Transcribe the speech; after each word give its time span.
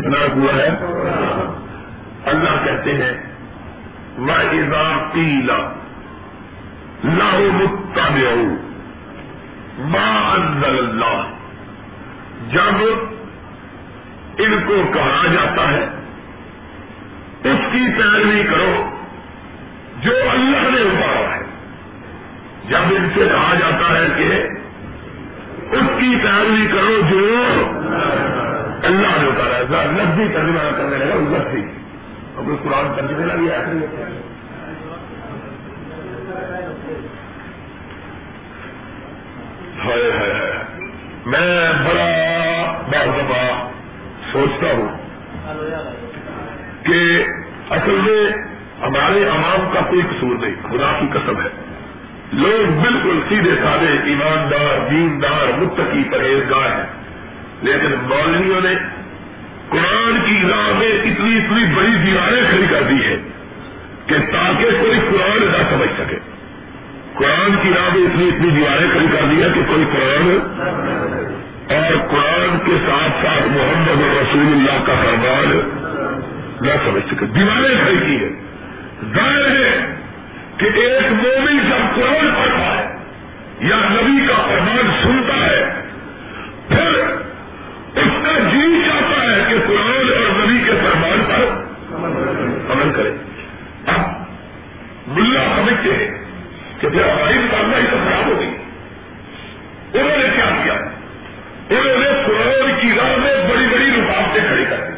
کتنا 0.00 0.18
ہوا 0.34 0.54
ہے؟ 0.54 0.68
اللہ 2.26 2.64
کہتے 2.64 2.94
ہیں 2.94 3.12
وہ 4.18 5.12
پیلا 5.12 5.72
لاہو 7.04 7.48
متبع 7.52 8.34
ما 9.78 10.32
انزل 10.34 10.78
اللہ 10.78 11.22
جب 12.48 12.84
ان 14.38 14.62
کو 14.66 14.74
کہا 14.94 15.26
جاتا 15.32 15.68
ہے، 15.70 15.84
اس 17.44 17.72
کی 17.72 17.92
پیروی 17.96 18.42
کرو 18.50 18.90
جو 20.00 20.12
اللہ 20.30 20.70
نے 20.70 20.80
اتارا 20.80 21.36
ہے۔ 21.36 21.42
جب 22.68 22.94
ان 22.96 23.08
سے 23.14 23.28
کہا 23.32 23.54
جاتا 23.54 23.98
ہے 23.98 24.06
کہ 24.16 24.46
اس 25.76 25.90
کی 25.98 26.16
پیروی 26.22 26.66
کرو 26.66 27.00
جو 27.10 27.44
اللہ 28.82 29.06
نے 29.06 29.28
اتارا 29.28 29.56
ہے 29.58 29.92
لفظی 29.92 30.28
ترجمہ 30.34 30.76
کرنے 30.76 30.96
لگا 30.98 31.38
لفظی 31.38 31.62
اب 32.36 32.50
اس 32.50 32.58
قرآن 32.62 32.92
ترجمے 32.96 33.26
لگی 33.26 33.50
ایسے 33.50 33.72
میں۔ 33.72 33.86
بڑا 42.88 43.04
دفعہ 43.04 43.68
سوچتا 44.32 44.66
ہوں 44.66 44.88
کہ 46.86 47.24
اصل 47.70 47.90
میں 47.90 48.32
ہمارے 48.86 49.24
عوام 49.24 49.70
کا 49.74 49.80
کوئی 49.80 50.02
قصور 50.02 50.36
نہیں، 50.36 50.54
خدا 50.62 50.96
کی 51.00 51.06
قسم 51.12 51.40
ہے۔ 51.40 51.48
لوگ 52.32 52.80
بالکل 52.80 53.20
سیدھے 53.28 53.50
سادے 53.62 53.86
ایماندار، 54.04 54.88
دیندار، 54.90 55.58
متقی 55.58 56.04
پرہیزگار 56.10 56.70
ہیں۔ 56.70 56.99
لیکن 57.62 57.94
مولویوں 58.02 58.60
نے 58.60 58.74
قرآن 59.68 60.20
کی 60.26 60.48
راہ 60.48 60.78
میں 60.78 60.88
اتنی 60.88 61.38
اتنی 61.38 61.64
بڑی 61.74 61.96
دیواریں 62.06 62.42
کھڑی 62.50 62.66
کر 62.70 62.82
دی 62.82 63.04
ہے 63.04 63.16
کہ 64.06 64.16
تاکہ 64.32 64.64
کوئی 64.80 65.00
قرآن 65.10 65.52
نہ 65.52 65.70
سمجھ 65.70 65.90
سکے۔ 65.98 66.16
قرآن 67.14 67.56
کی 67.62 67.68
راہ 67.68 67.94
میں 67.94 68.06
اتنی 68.06 68.28
اتنی 68.28 68.50
دیواریں 68.50 68.90
کھڑی 68.92 69.06
کر 69.12 69.24
دی 69.30 69.42
ہے 69.42 69.48
کہ 69.54 69.60
کوئی 69.68 69.84
قرآن 69.92 70.38
اور 71.68 71.96
قرآن 72.10 72.58
کے 72.64 72.76
ساتھ 72.86 73.26
ساتھ 73.26 73.48
محمد 73.48 74.02
رسول 74.22 74.46
اللہ 74.46 74.84
کا 74.86 74.94
فرمان 74.94 75.60
نہ 76.60 76.72
سمجھ 76.84 77.14
سکے۔ 77.14 77.26
دیواریں 77.26 77.76
کھڑی 77.84 77.98
کی 78.06 78.24
ہے 78.24 78.28
ظاہر 79.14 79.56
ہے 79.56 79.94
کہ 80.56 80.64
ایک 80.64 81.12
مومن 81.12 81.58
جب 81.58 81.96
قرآن 81.96 82.30
پڑھتا 82.38 82.74
ہے 82.78 82.98
یا 83.60 83.76
نبی 83.76 84.26
کا 84.26 84.34
فرمان 84.34 84.90
سنتا 85.02 85.46
ہے، 85.46 85.82
پھر 86.68 87.09
اس 88.00 88.22
کا 88.22 88.38
جی 88.38 88.82
چاہتا 88.86 89.22
ہے 89.22 89.44
کہ 89.48 89.54
قرآن 89.66 90.08
اور 90.08 90.44
نبی 90.44 90.58
کے 90.64 90.70
فرمان 90.70 91.24
پر 91.28 91.42
عمل 92.72 92.92
کرے۔ 92.92 93.10
اب 93.86 94.00
ملا 95.06 95.44
سمجھتے 95.56 95.94
ہیں 95.94 96.18
کہ 96.80 96.88
پھر 96.88 97.02
ہماری 97.02 97.38
سامنا 97.50 97.78
ہی 97.78 97.86
تو 97.90 97.96
خراب 98.04 98.26
ہو 98.26 98.40
گئی 98.40 98.56
انہوں 99.94 100.18
نے 100.18 100.28
کیا 100.36 100.50
کیا؟ 100.64 100.74
انہوں 101.70 101.98
نے 101.98 102.22
قرآن 102.26 102.80
کی 102.80 102.88
راہ 102.96 103.16
میں 103.16 103.34
بڑی 103.50 103.66
بڑی 103.66 103.90
رکاوٹیں 104.00 104.42
کھڑی 104.48 104.64
کر 104.70 104.76
دی۔ 104.76 104.94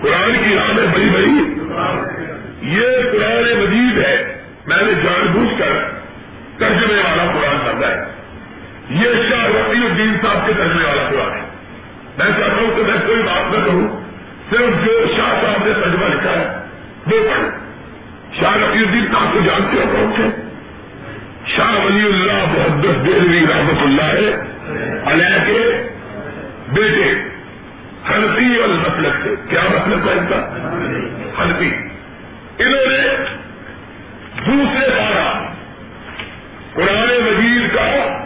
قرآن 0.00 0.48
کی 0.48 0.54
راہ 0.54 0.72
میں 0.72 0.86
بڑی 0.92 1.08
بڑی 1.08 1.54
یہ 2.62 2.86
قرآن 3.12 3.58
مجید 3.58 3.98
ہے، 3.98 4.42
میں 4.66 4.76
نے 4.76 4.94
جان 4.94 5.26
بوجھ 5.32 5.58
کر 5.58 5.72
ترجمے 6.58 6.98
والا 6.98 7.24
قرآن 7.32 7.56
کرنا 7.64 7.86
ہے۔ 7.86 8.04
یہ 8.90 9.08
شاہ 9.30 9.46
رفیع 9.46 9.84
الدین 9.84 10.16
صاحب 10.22 10.46
کے 10.46 10.52
ترجمے 10.52 10.84
والا 10.84 11.02
قرآن 11.10 11.32
ہے۔ 11.32 11.41
میں 12.18 12.26
چاہتا 12.26 12.56
ہوں 12.56 12.76
کہ 12.76 12.82
میں 12.82 13.06
کوئی 13.06 13.22
بات 13.22 13.52
نہ 13.52 13.64
کہوں، 13.64 14.00
صرف 14.50 14.84
جو 14.84 15.06
شاہ 15.16 15.42
صاحب 15.42 15.66
نے 15.66 15.72
ترجمہ 15.72 16.04
لکھا 16.04 16.30
ہے، 16.30 16.58
وہ 17.06 17.28
پڑھوں 17.30 17.50
شاہ 18.40 18.56
رفیع 18.56 18.86
الدین 18.86 19.06
صاحب 19.12 19.32
کو 19.32 19.38
جانتے 19.44 19.76
ہو 19.76 19.92
کون 19.92 20.12
سے؟ 20.16 20.42
شاہ 21.56 21.84
ولی 21.84 22.06
اللہ 22.06 22.44
محدث 22.46 23.06
دہلوی 23.06 23.46
رحمت 23.46 23.82
اللہ 23.82 24.02
ہے 24.02 24.42
علیہ 25.06 25.38
کے 25.46 25.82
بیٹے، 26.72 27.14
حنفی 28.10 28.56
اور 28.56 28.68
مطلب 28.68 29.12
سے 29.24 29.34
کیا 29.50 29.60
مطلب 29.70 30.08
ہے 30.08 30.12
ان 30.12 30.26
کا؟ 30.28 30.48
حنفی۔ 31.42 31.70
انہوں 32.58 32.86
نے 32.86 32.98
دوسرے 34.46 34.90
پارا 34.90 35.42
قرآن 36.74 37.08
مجید 37.08 37.74
کا 37.74 38.18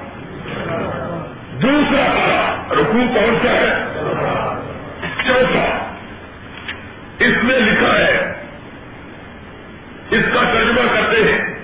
دوسرا 1.62 2.04
پارا 2.16 2.64
رکو 2.72 2.98
کون 3.14 3.38
سا 3.42 3.50
ہے 3.50 3.84
چوتھا 5.26 5.92
اس 7.26 7.44
میں 7.44 7.60
لکھا 7.60 7.98
ہے۔ 7.98 8.32
اس 10.10 10.22
کا 10.34 10.40
ترجمہ 10.52 10.94
کرتے 10.94 11.16
ہیں۔ 11.16 11.56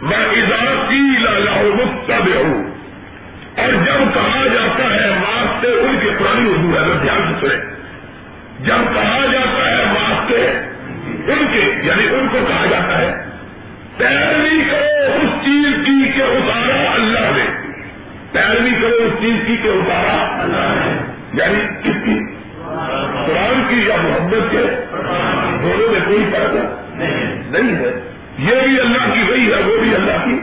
میں 0.00 0.26
اضافی 0.26 1.18
لاہور 1.18 2.06
تب 2.06 2.28
ہوں 2.34 2.64
اور 3.56 3.72
جب 3.72 4.14
کہا 4.14 4.46
جاتا 4.54 4.94
ہے 4.94 5.10
واسطے 5.10 5.68
ان 5.68 5.98
کی 6.00 6.10
پرانی 6.18 6.50
اردو 6.50 6.78
ہے 6.78 6.98
دھیان 7.02 7.34
سے 7.40 7.48
سنیں۔ 7.48 7.64
جب 8.60 8.94
کہا 8.94 9.26
جاتا 9.32 9.70
ہے 9.70 9.84
واسطے 9.84 10.46
ان 11.32 11.46
کے 11.52 11.74
یعنی 11.82 12.08
ان 12.08 12.28
کو 12.32 12.38
کہا 12.48 12.66
جاتا 12.70 12.98
ہے۔ 12.98 13.14
پیروی 13.96 14.64
کرو 14.70 15.12
اس 15.22 15.44
چیز 15.44 15.86
کی 15.86 16.12
کہ 16.12 16.22
اتارا 16.22 16.94
اللہ 16.94 17.18
نے۔ 17.18 17.72
پیروی 18.32 18.70
کرو 18.70 18.96
اس 18.96 19.12
چیز 19.20 19.34
کی 19.46 19.56
کہ 19.56 19.68
اتارا 19.68 20.42
اللہ 20.42 20.86
نے۔ 20.86 21.12
یعنی 21.32 21.60
کس 21.82 22.04
کی؟ 22.04 22.37
قرآن 23.26 23.62
کی 23.68 23.88
یا 23.88 23.96
محبت 23.96 24.50
کے 24.50 24.58
دونوں 25.62 25.92
میں 25.92 26.00
کوئی 26.06 26.24
فرق 26.32 26.54
نہیں 27.50 27.76
ہے۔ 27.76 28.00
یہ 28.38 28.54
بھی 28.64 28.80
اللہ 28.80 29.14
کی 29.14 29.32
وہی 29.32 29.52
ہے، 29.52 29.62
وہ 29.62 29.76
بھی 29.76 29.94
اللہ 29.94 30.24
کی۔ 30.24 30.40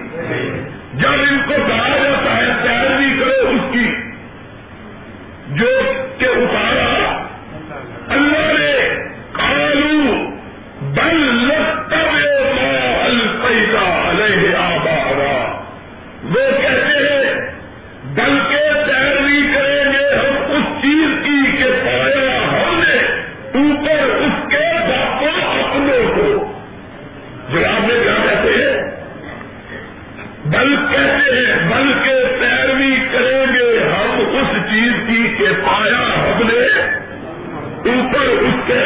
جب 0.93 1.11
ان 1.29 1.39
کو 1.47 1.53
کہا 1.67 1.97
جاتا 2.03 2.37
ہے، 2.37 2.45
پیروی 2.63 3.19
کرو 3.19 3.49
اس 3.49 3.73
کی۔ 3.73 3.95
جو 5.47 5.81
کہ 6.17 6.25
اتارا، 6.25 7.27
اللہ 8.07 8.53
نے 8.59 8.95
کالو 9.31 10.29
بل 10.81 11.35
علیہ 14.09 14.55
آبا 14.55 15.61
وہ 16.23 16.61
کہتے 16.61 16.97
ہیں، 16.97 17.33
بلکہ 18.05 18.57
پیروی 18.85 19.53
کریں 19.53 19.93
گے 19.93 20.15
ہم 20.15 20.51
اس 20.51 20.81
چیز 20.81 21.23
کی 21.23 21.57
کہ 21.57 21.63
پایا 21.63 22.39
ہم 22.47 22.79
نے 22.79 22.97
اوپر 23.53 24.03
اس 24.03 24.51
کے 24.51 24.73
باپوں 24.73 25.63
اپنوں 25.63 26.15
کو 26.15 26.53
جواب 27.49 27.87
میں 27.87 28.03
کیا 28.03 28.15
کہتے 28.23 28.49
ہیں 28.49 28.91
بل 30.45 30.75
کہتے 30.95 31.35
ہیں 31.35 31.69
بلکہ 31.69 32.39
پیروی 32.39 32.95
کریں 33.11 33.53
گے 33.53 33.69
ہم 33.87 34.19
اس 34.33 34.55
چیز 34.69 34.93
کی 35.07 35.23
کہ 35.37 35.51
پایا 35.65 36.03
ہم 36.15 36.47
نے 36.47 36.61
اوپر 37.91 38.27
اس 38.41 38.59
کے 38.67 38.83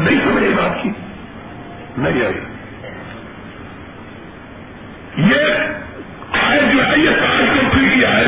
تم 0.00 0.08
نہیں 0.08 0.20
سمجھے 0.24 0.48
بات 0.48 0.82
کی۔ 0.82 0.90
نہیں 1.96 2.24
آئی۔ 2.24 2.40
یہ 5.16 5.44
آئے 6.32 6.60
جو 6.60 6.86
ہے، 6.86 6.98
یہ 6.98 7.10
سارے 7.10 7.44
کی 7.94 8.04
آئے 8.04 8.24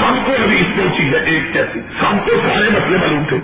سب 0.00 0.26
کو 0.26 0.32
حدیث 0.32 0.76
پہنچی 0.76 1.10
ہے 1.10 1.24
ایک 1.24 1.42
کیسی 1.52 1.80
سب 1.80 2.26
کو 2.26 2.30
سارے 2.48 2.70
مسئلے 2.70 2.98
معلوم 2.98 3.24
تھے۔ 3.28 3.36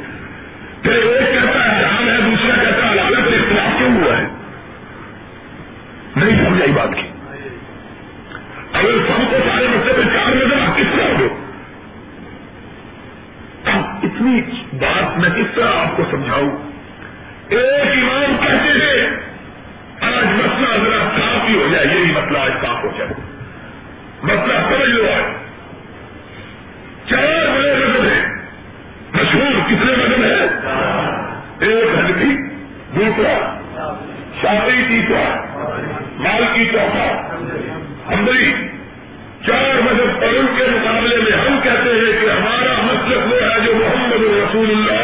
پھر 0.83 0.93
ایک 0.93 1.33
کہتا 1.33 1.65
ہے 1.65 1.85
حرام 1.85 2.09
ہے، 2.09 2.31
دوسرا 2.31 2.65
کہتا 2.65 2.87
ہے 2.87 2.99
عدالت 2.99 3.29
سے 3.29 3.37
اختلاف 3.37 3.79
کیوں 3.79 3.97
ہوا 3.97 4.19
ہے؟ 4.19 4.27
نہیں 6.17 6.45
سمجھائی 6.45 6.73
بات 6.73 6.89
کی۔ 6.95 7.09
اگر 8.73 8.91
سب 9.07 9.31
کو 9.31 9.37
سارے 9.47 9.67
مسئلے 9.69 9.93
پہ 9.93 10.03
چار 10.03 10.35
نظر 10.35 10.61
آپ 10.61 10.77
کس 10.77 10.87
طرح 10.97 11.19
ہو 11.19 11.43
اتنی 14.03 14.41
بات 14.73 15.19
میں 15.19 15.31
کس 15.31 15.55
طرح 15.55 15.71
آپ 15.75 15.97
کو 15.97 16.03
سمجھاؤں؟ 16.11 16.51
ایک 17.49 18.05
امام 18.05 18.37
کہتے 18.41 18.71
ہیں 18.73 19.07
آج 20.01 20.25
مسئلہ 20.25 20.85
ذرا 20.85 21.09
صاف 21.17 21.49
ہی 21.49 21.55
ہو 21.55 21.69
جائے، 21.73 21.87
یہی 21.87 22.13
مسئلہ 22.13 22.39
آج 22.39 22.53
صاف 22.53 22.85
ہو 22.85 22.91
جائے۔ 22.99 23.11
مسئلہ 24.23 24.53
سمجھ 24.53 24.91
لو 24.91 25.05
آج 25.05 25.23
چار 27.11 27.59
بڑے 27.59 27.75
مذہب 27.75 28.05
ہیں 28.05 28.37
کتنے 29.69 29.93
مذہب 29.97 30.25
ہے 30.25 30.47
ایک 31.69 31.95
ہنفی 31.99 32.33
دوسرا 32.97 33.35
شادی 34.43 34.83
تیسرا 34.89 35.27
مال 36.19 36.45
کی 36.55 36.65
چوتھا 36.73 37.07
ہمری 38.09 38.53
چار 39.47 39.81
مذہب 39.83 40.25
اور 40.25 40.35
ان 40.35 40.47
کے 40.57 40.65
مقابلے 40.71 41.17
میں 41.17 41.39
ہم 41.39 41.59
کہتے 41.63 41.91
ہیں 41.91 42.13
کہ 42.21 42.31
ہمارا 42.31 42.75
مسلک 42.83 43.33
وہ 43.33 43.41
ہے 43.43 43.65
جو 43.67 43.73
محمد 43.75 44.23
رسول 44.23 44.71
اللہ 44.71 45.03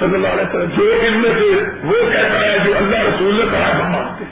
صلی 0.00 0.14
اللہ 0.14 0.28
علیہ 0.28 0.42
وسلم، 0.42 0.70
جو 0.76 0.84
ان 1.06 1.12
میں 1.12 1.30
سے 1.38 1.46
وہ 1.84 2.10
کہتا 2.12 2.40
ہے 2.40 2.58
جو 2.64 2.76
اللہ 2.76 2.96
رسول 2.96 3.34
نے 3.34 3.44
کہا 3.50 3.70
ہم 3.78 3.92
مانتے 3.92 4.24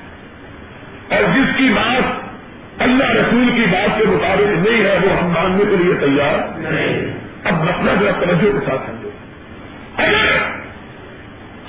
اور 1.16 1.22
جس 1.34 1.56
کی 1.56 1.68
بات 1.76 2.82
اللہ 2.82 3.10
رسول 3.10 3.50
کی 3.54 3.64
بات 3.70 3.98
کے 3.98 4.04
مطابق 4.06 4.68
نہیں 4.68 4.84
ہے، 4.84 4.96
وہ 5.04 5.12
ہم 5.18 5.30
ماننے 5.30 5.64
کے 5.70 5.76
لیے 5.76 5.94
تیار 5.94 6.58
نہیں۔ 6.58 7.25
اب 7.46 7.52
مسئلہ 7.52 7.90
جو 8.00 8.24
توجہ 8.24 8.58
کے 8.58 8.66
ساتھ 8.66 8.80
سمجھو 8.86 9.10
اگر 9.96 10.38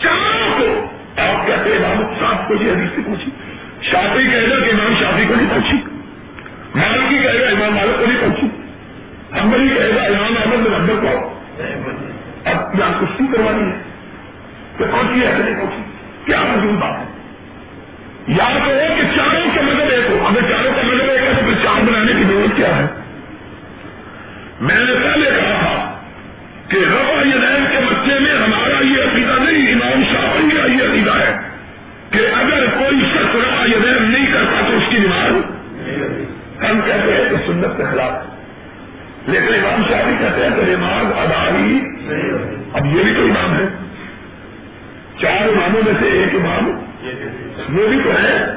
چاروں 0.02 0.60
کو 0.60 0.86
آپ 1.22 1.48
کہتے 1.48 1.76
امام 1.76 2.14
صاحب 2.20 2.48
کو 2.48 2.54
یہ 2.54 2.72
حدیث 2.72 2.96
سے 2.96 3.02
پوچھی 3.06 3.32
شافی 3.82 4.24
کہے 4.32 4.50
گا 4.50 4.66
کہ 4.66 4.70
امام 4.70 4.94
شافی 5.00 5.26
کو 5.28 5.36
نہیں 5.36 5.50
پوچھی 5.54 5.78
مالکی 6.76 7.18
کہے 7.18 7.46
گا 7.46 7.50
امام 7.50 7.74
مالک 7.76 8.00
کو 8.00 8.06
نہیں 8.06 8.18
پوچھی 8.22 8.48
ہمبلی 9.42 9.76
کہے 9.76 9.96
گا 9.96 10.04
امام 10.04 10.38
احمد 10.38 10.68
نمبر 10.68 10.94
کو۔ 11.02 11.34
اب 12.46 12.80
یہاں 12.80 13.02
کشتی 13.02 13.24
کروانی 13.34 13.72
ہے؟ 13.72 13.78
کہ 14.78 14.86
پہنچی 14.92 15.28
ہے 15.28 15.34
نہیں 15.46 15.56
پہنچی 15.56 15.82
کیا 16.26 16.42
مضبوط 16.42 16.80
بات 16.82 17.00
ہے؟ 17.00 17.06
یا 18.28 18.50
تو 18.54 18.72
ہو 18.72 18.96
کہ 18.98 19.18
چاروں 19.18 19.56
کا 19.56 19.62
مدد 19.62 19.92
ایک 19.92 20.06
ہو۔ 20.10 20.28
اگر 20.28 20.42
چاروں 20.42 20.72
کا 20.72 20.82
مدد 20.84 21.10
ایک 21.10 21.22
ہے 21.22 21.34
تو 21.36 21.42
پھر 21.46 21.64
چار 21.64 21.82
بنانے 21.82 22.14
کی 22.14 22.24
ضرورت 22.24 22.58
کیا 22.58 22.78
ہے؟ 22.78 22.86
میں 24.62 24.76
نے 24.76 24.94
پہلے 25.04 25.30
کہا 25.30 25.67
کہ 26.68 26.78
روا 26.78 27.28
یہ 27.28 27.40
کے 27.72 27.78
بچے 27.78 28.20
میں 28.20 28.36
ہمارا 28.36 28.86
یہ 28.86 29.02
عقیدہ 29.04 29.44
نہیں، 29.44 29.74
امام 29.74 30.04
شاہی 30.04 30.50
کا 30.58 30.66
یہ 30.66 30.90
عقیدہ 30.90 31.12
ہے 31.12 31.38
کہ 32.10 32.18
اگر 32.18 32.66
کوئی 32.66 33.06
شخص 33.14 33.36
روا 33.36 33.66
یہ 33.66 34.00
نہیں 34.00 34.26
کرتا 34.34 34.62
تو 34.68 34.78
اس 34.78 34.84
کی 34.90 34.98
نماز 34.98 35.32
ہم 36.70 36.80
کہتے 36.86 37.14
ہیں 37.14 37.30
کہ 37.30 37.36
سنت 37.48 37.78
کے 37.78 37.84
خلاف 37.92 38.26
لیکن 39.28 39.54
امام 39.54 39.84
شاہی 39.90 40.16
کہتے 40.20 40.44
ہیں 40.44 40.56
کہ 40.56 40.62
نماز 40.62 41.06
اداری 41.18 41.80
اب 42.74 42.86
یہ 42.86 43.04
بھی 43.04 43.14
تو 43.14 43.22
امام 43.22 43.60
ہے۔ 43.60 43.66
چار 45.22 45.48
اماموں 45.48 45.82
میں 45.86 45.94
سے 46.00 46.08
ایک 46.08 46.36
امام 46.36 46.68
وہ 47.78 47.88
بھی 47.88 48.00
تو 48.04 48.12
ہے۔ 48.12 48.57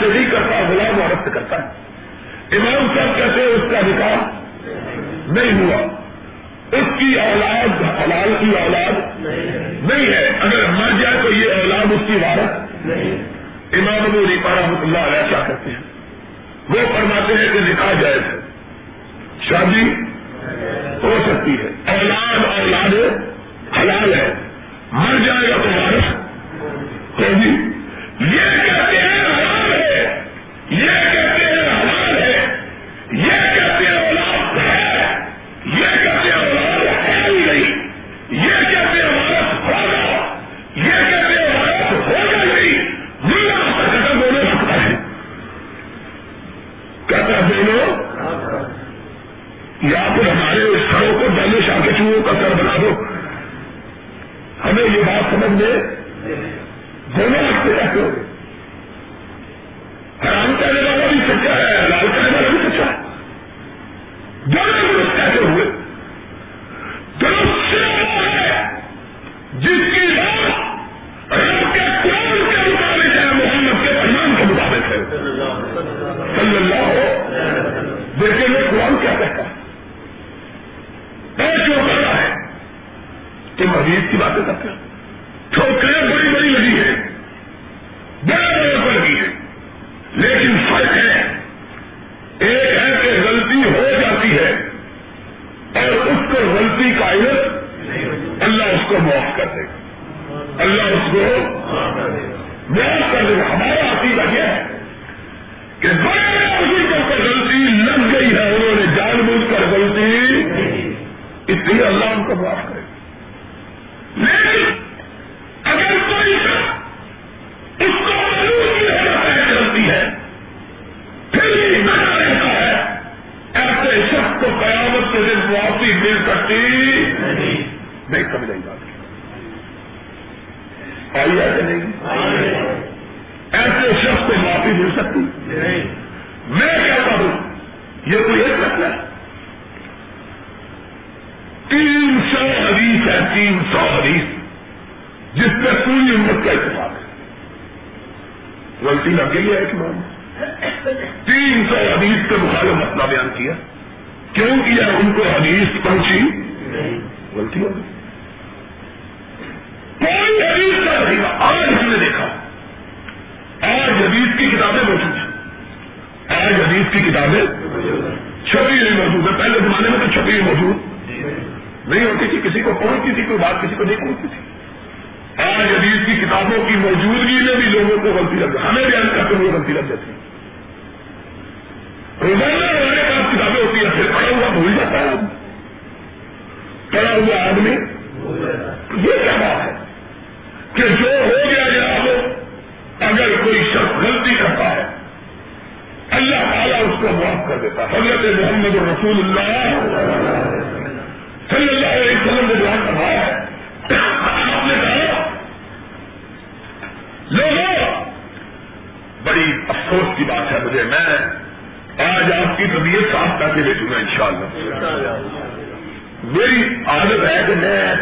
سے 0.00 0.08
نہیں 0.08 0.30
کرتا 0.30 0.60
غلام 0.70 1.02
عورت 1.02 1.24
سے 1.24 1.30
کرتا 1.30 1.62
ہے 1.62 1.68
امام 2.56 2.86
صاحب 2.94 3.16
کہتے 3.16 3.40
ہیں 3.40 3.48
اس 3.48 3.72
کا 3.72 3.80
نکاح 3.86 4.14
نہیں 5.32 5.52
ہوا۔ 5.52 5.86
اس 6.72 6.98
کی 6.98 7.20
اولاد، 7.20 7.82
حلال 7.82 8.34
کی 8.40 8.52
اولاد 8.58 8.92
نہیں 9.90 10.06
ہے۔ 10.06 10.28
اگر 10.40 10.66
مر 10.66 11.02
جائے 11.02 11.22
تو 11.22 11.30
یہ 11.30 11.52
اولاد 11.52 11.92
اس 11.92 12.00
کی 12.06 12.12
وارث 12.12 12.70
نہیں 12.84 13.22
امام 13.72 14.04
ابو 14.04 14.26
ریپا 14.30 14.50
رحمۃ 14.60 14.82
اللہ 14.82 14.98
علیہ 14.98 15.28
کیا 15.28 15.44
کرتے 15.46 15.70
ہیں؟ 15.70 15.80
وہ 16.68 16.94
فرماتے 16.94 17.34
ہیں 17.34 17.52
کہ 17.52 17.60
نکاح 17.60 18.00
جائز 18.00 18.20
ہے۔ 18.26 18.38
شادی 19.48 19.94
ہو 21.02 21.18
سکتی 21.26 21.56
ہے۔ 21.58 21.96
اولاد 21.96 22.60
اولاد 22.60 22.94
حلال 23.78 24.14
ہے۔ 24.14 24.34
مر 24.92 25.26
جائے 25.26 25.50
گا 25.50 25.56
تو 25.56 25.68
وارث 25.68 26.14
ہمیں 27.20 27.74
یہ 30.70 30.90
کہتے 31.10 31.43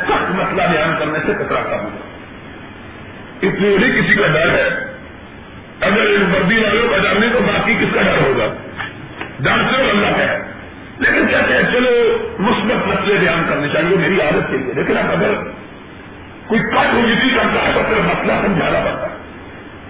سخت 0.08 0.30
مسئلہ 0.30 0.62
بیان 0.62 0.96
کرنے 0.98 1.18
سے 1.26 1.44
کتراتا 1.44 1.76
ہوں 1.76 1.90
اس 3.40 3.54
لیے 3.54 4.02
کسی 4.02 4.14
کا 4.14 4.26
ڈر 4.26 4.48
ہے۔ 4.48 4.68
اگر 5.80 6.00
ان 6.00 6.34
وردی 6.34 6.56
والوں 6.58 6.88
کا 6.88 6.98
جاننے 6.98 7.26
تو 7.32 7.40
باقی 7.40 7.74
کس 7.74 7.94
کا 7.94 8.02
ڈر 8.02 8.26
ہوگا؟ 8.26 8.54
ڈر 9.40 9.50
اللہ 9.88 10.06
ہے۔ 10.06 10.42
لیکن 10.98 11.26
کہتے 11.26 11.54
ہیں، 11.54 11.62
چلو، 11.72 12.16
مثبت 12.38 12.86
مسئلے 12.86 13.14
بیان 13.14 13.46
کرنے 13.48 13.68
چاہیے 13.72 13.96
میری 13.96 14.20
عادت 14.20 14.50
کے 14.50 14.56
لیے۔ 14.58 14.74
لیکن 14.74 14.98
اب 14.98 15.04
اگر 15.12 15.34
کوئی 16.46 16.60
کٹ 16.60 16.94
ہجتی 16.94 17.28
کرتا 17.30 17.66
ہے 17.66 17.70
تو 17.74 17.82
پھر 17.88 17.96
مسئلہ 17.96 18.32
سمجھانا 18.46 18.80
پڑتا 18.80 19.06
ہے۔ 19.06 19.16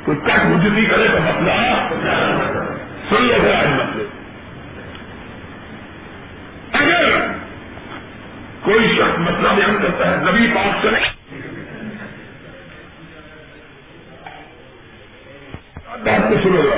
کوئی 0.04 0.18
کٹ 0.18 0.30
ہجتی 0.30 0.84
کرے 0.84 1.08
تو 1.12 1.18
مسئلہ 1.20 1.88
سن 3.08 3.22
لو 3.22 3.34
گیا 3.42 3.62
مسئلے۔ 3.66 4.04
اگر 6.72 7.11
کوئی 8.62 8.88
شخص 8.88 9.18
مطلب 9.18 9.20
مسئلہ 9.20 9.48
بیان 9.48 9.82
کرتا 9.82 10.10
ہے، 10.10 10.16
نبی 10.16 10.46
پاک 10.54 10.82
سے 10.82 10.88
بات 16.04 16.28
کو 16.28 16.34
سنو 16.42 16.62
گا 16.62 16.74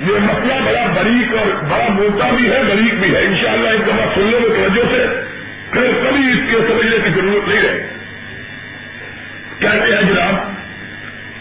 یہ 0.00 0.18
مسئلہ 0.18 0.54
بڑا 0.54 0.86
بریک 0.86 1.34
اور 1.36 1.64
بڑا 1.64 1.88
موٹا 1.88 2.30
بھی 2.30 2.52
ہے، 2.52 2.62
بریک 2.62 2.94
بھی 3.00 3.14
ہے۔ 3.14 3.20
انشاءاللہ 3.20 3.68
ایک 3.68 3.86
دفعہ 3.86 4.14
سننے 4.14 4.38
میں 4.38 4.48
توجہ 4.48 4.82
سے۔ 4.82 5.06
پھر 5.70 5.92
کبھی 6.04 6.32
اس 6.32 6.50
کے 6.50 6.56
سمجھنے 6.56 6.96
کی 7.04 7.10
ضرورت 7.10 7.48
نہیں 7.48 7.62
رہے 7.62 7.88
کہتے 9.58 9.96
ہیں 9.96 10.02
جناب، 10.02 10.34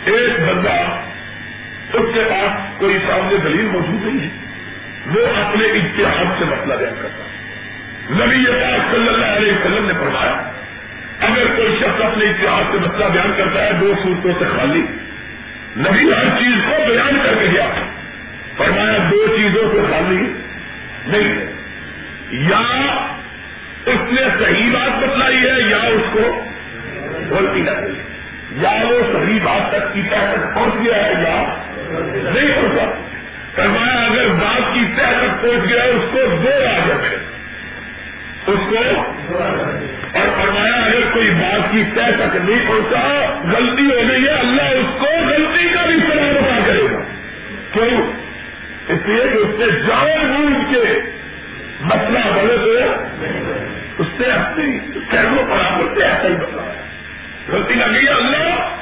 ایک 0.06 0.40
بندہ، 0.40 1.00
اس 1.94 2.13
کے 2.13 2.24
پاس 2.30 2.80
کوئی 2.80 2.98
سامنے 3.08 3.38
دلیل 3.38 3.66
موجود 3.66 4.06
نہیں 4.06 4.30
ہے۔ 4.30 4.30
وہ 5.16 5.28
اپنے 5.28 5.66
اتحاد 5.66 6.40
سے 6.40 6.46
مسئلہ 6.46 6.74
بیان 6.74 6.94
کرتا 7.02 7.24
ہے۔ 7.24 7.37
نبی 8.12 8.46
پاک 8.46 8.96
صلی 8.96 9.08
اللہ 9.08 9.26
علیہ 9.26 9.52
وسلم 9.52 9.86
نے 9.88 9.93
فرمایا، 9.93 10.52
اگر 11.20 11.56
کوئی 11.56 11.76
شخص 11.80 12.02
اپنے 12.02 12.26
اتحاد 12.26 12.63
سے 12.72 12.78
مسئلہ 12.78 13.06
بیان 13.06 13.34
کرتا 13.38 13.65
ہے، 13.65 13.74
دو 13.74 13.93
صورتوں 14.04 14.32
سے 14.39 14.46
خالی۔ 14.58 14.82
نبی 15.78 16.13
ہر 16.13 16.39
چیز 16.39 16.56
کو 16.65 16.91
بیان 16.91 17.20
کر 17.24 17.34
کے 17.39 17.46
گیا 17.52 17.65
فرمایا، 18.58 18.98
دو 19.12 19.28
چیزوں 19.38 19.72
سے 19.72 19.82
خالی 19.89 20.34
نہیں 21.08 21.38
ہے۔ 21.38 21.52
یا 22.32 22.86
اس 23.86 24.13
نے 24.13 24.22
صحیح 24.39 24.72
بات 24.72 25.04
بتلائی 25.04 25.38
ہے، 25.38 25.70
یا 25.70 25.78
اس 25.78 26.13
کو 26.13 26.46
غلطی 27.30 27.62
لگ 27.62 27.86
گئی 27.86 28.02
یا 28.52 28.86
وہ 28.89 29.00
صحیح 29.13 29.39
بات 29.43 29.72
تک 29.72 29.93
کی 29.93 30.02
تہ 30.02 30.36
تک 30.36 30.56
پہنچ 30.56 30.74
گیا 30.74 31.06
ہے، 31.06 31.12
یا 31.12 31.63
نہیں 32.34 32.52
پہنچا۔ 32.56 32.91
فرمایا، 33.56 34.06
اگر 34.06 34.28
بات 34.28 34.74
کی 34.74 34.86
تہ 34.96 35.02
تک 35.02 35.41
پہنچ 35.41 35.70
گیا 35.70 35.84
ہے، 35.84 35.89
اس 35.89 36.04
کو 36.12 36.20
دو 36.43 36.50
راجت 36.50 37.04
ہے۔ 37.04 37.37
اس 38.48 38.60
کو 38.70 38.78
اور 40.20 40.28
فرمایا، 40.42 40.74
اگر 40.74 41.12
کوئی 41.14 41.30
بات 41.30 41.72
کی 41.72 41.84
تہ 41.96 42.02
تک 42.18 42.36
نہیں 42.36 42.68
پہنچا، 42.68 43.40
غلطی 43.44 43.86
ہو 43.86 44.10
گئی 44.10 44.24
ہے، 44.24 44.30
اللہ 44.30 44.62
اس 44.62 45.00
کو 45.00 45.06
غلطی 45.06 45.70
کا 45.74 45.86
بھی 45.86 46.00
سنا 46.00 46.32
بتا 46.32 46.60
کرے 46.66 46.84
گا۔ 46.84 47.00
کیوں؟ 47.74 48.02
اس 48.88 49.00
لیے 49.06 49.24
کہ 49.34 49.38
اس 49.38 49.50
سے 49.58 49.80
جان 49.88 50.32
بوجھ 50.32 50.74
کے 50.74 51.00
مسئلہ 51.82 52.20
بڑے 52.20 52.58
تو 52.58 52.72
اس 53.98 54.08
سے 54.18 54.32
اپنی 54.32 54.80
کہوں 55.12 55.44
پر 55.50 55.58
آپ 55.72 55.82
سے 55.96 56.04
ایسا 56.04 56.28
ہی 56.28 56.34
مسئلہ 56.34 56.62
ہے 56.62 56.88
غلطی 57.52 57.74
لگی 57.74 58.06
ہے 58.08 58.14
اللہ 58.14 58.78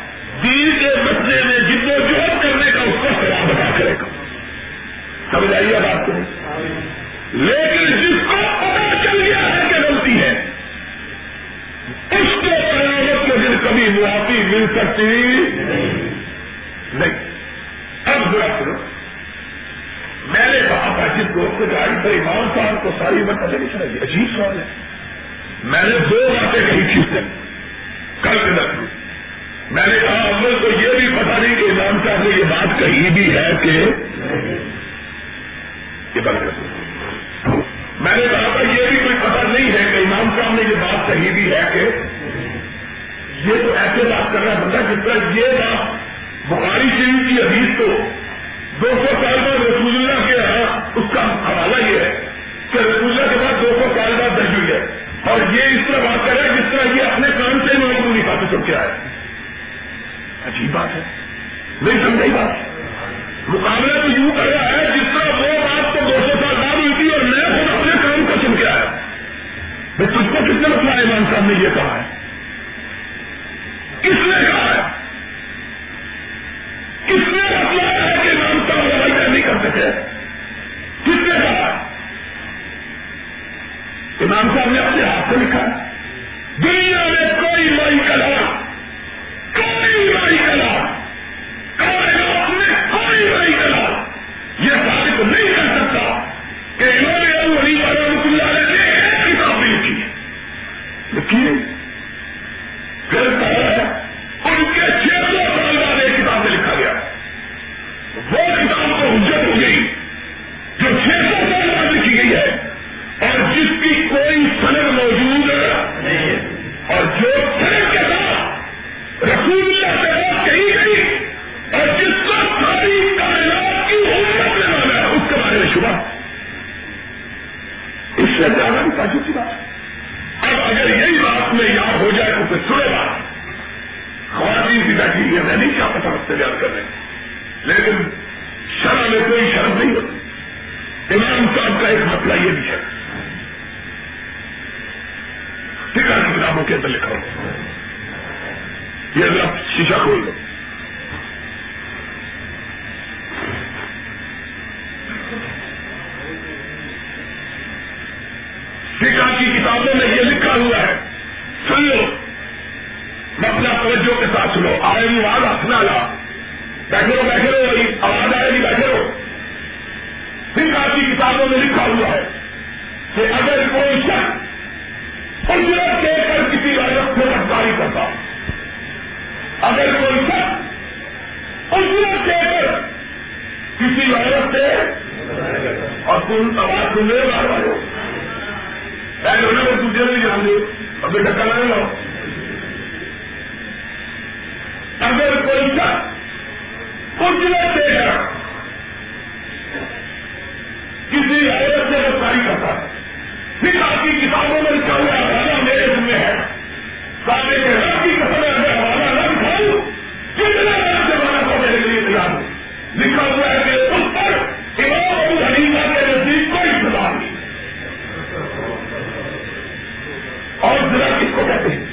کو 221.45 221.51
کہتے 221.51 221.69
ہیں 221.69 221.85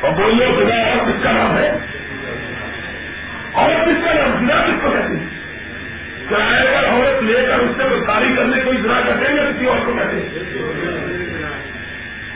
اور 0.00 0.12
بولو 0.12 0.60
ضلع 0.60 0.74
اور 0.74 1.10
کس 1.10 1.22
کا 1.22 1.32
نام 1.32 1.58
ہے؟ 1.58 1.78
اور 3.52 3.70
کس 3.70 4.04
کا 4.04 4.14
نام؟ 4.14 4.46
ضلع 4.46 4.60
کس 4.66 4.82
کو 4.82 4.90
کہتے 4.90 5.16
ہیں؟ 5.16 5.26
کرایہ 6.28 6.74
پر 6.74 6.88
عورت 6.88 7.22
لے 7.22 7.46
کر 7.48 7.58
اس 7.58 7.76
سے 7.76 8.04
کاری 8.06 8.34
کرنے 8.36 8.60
کوئی 8.64 8.78
ذرا 8.82 9.00
کرتے 9.06 9.28
ہیں 9.28 9.36
یا 9.36 9.50
کسی 9.50 9.66
اور 9.66 9.76
کو 9.86 9.92
کہتے 9.92 10.16
ہیں؟ 10.16 10.28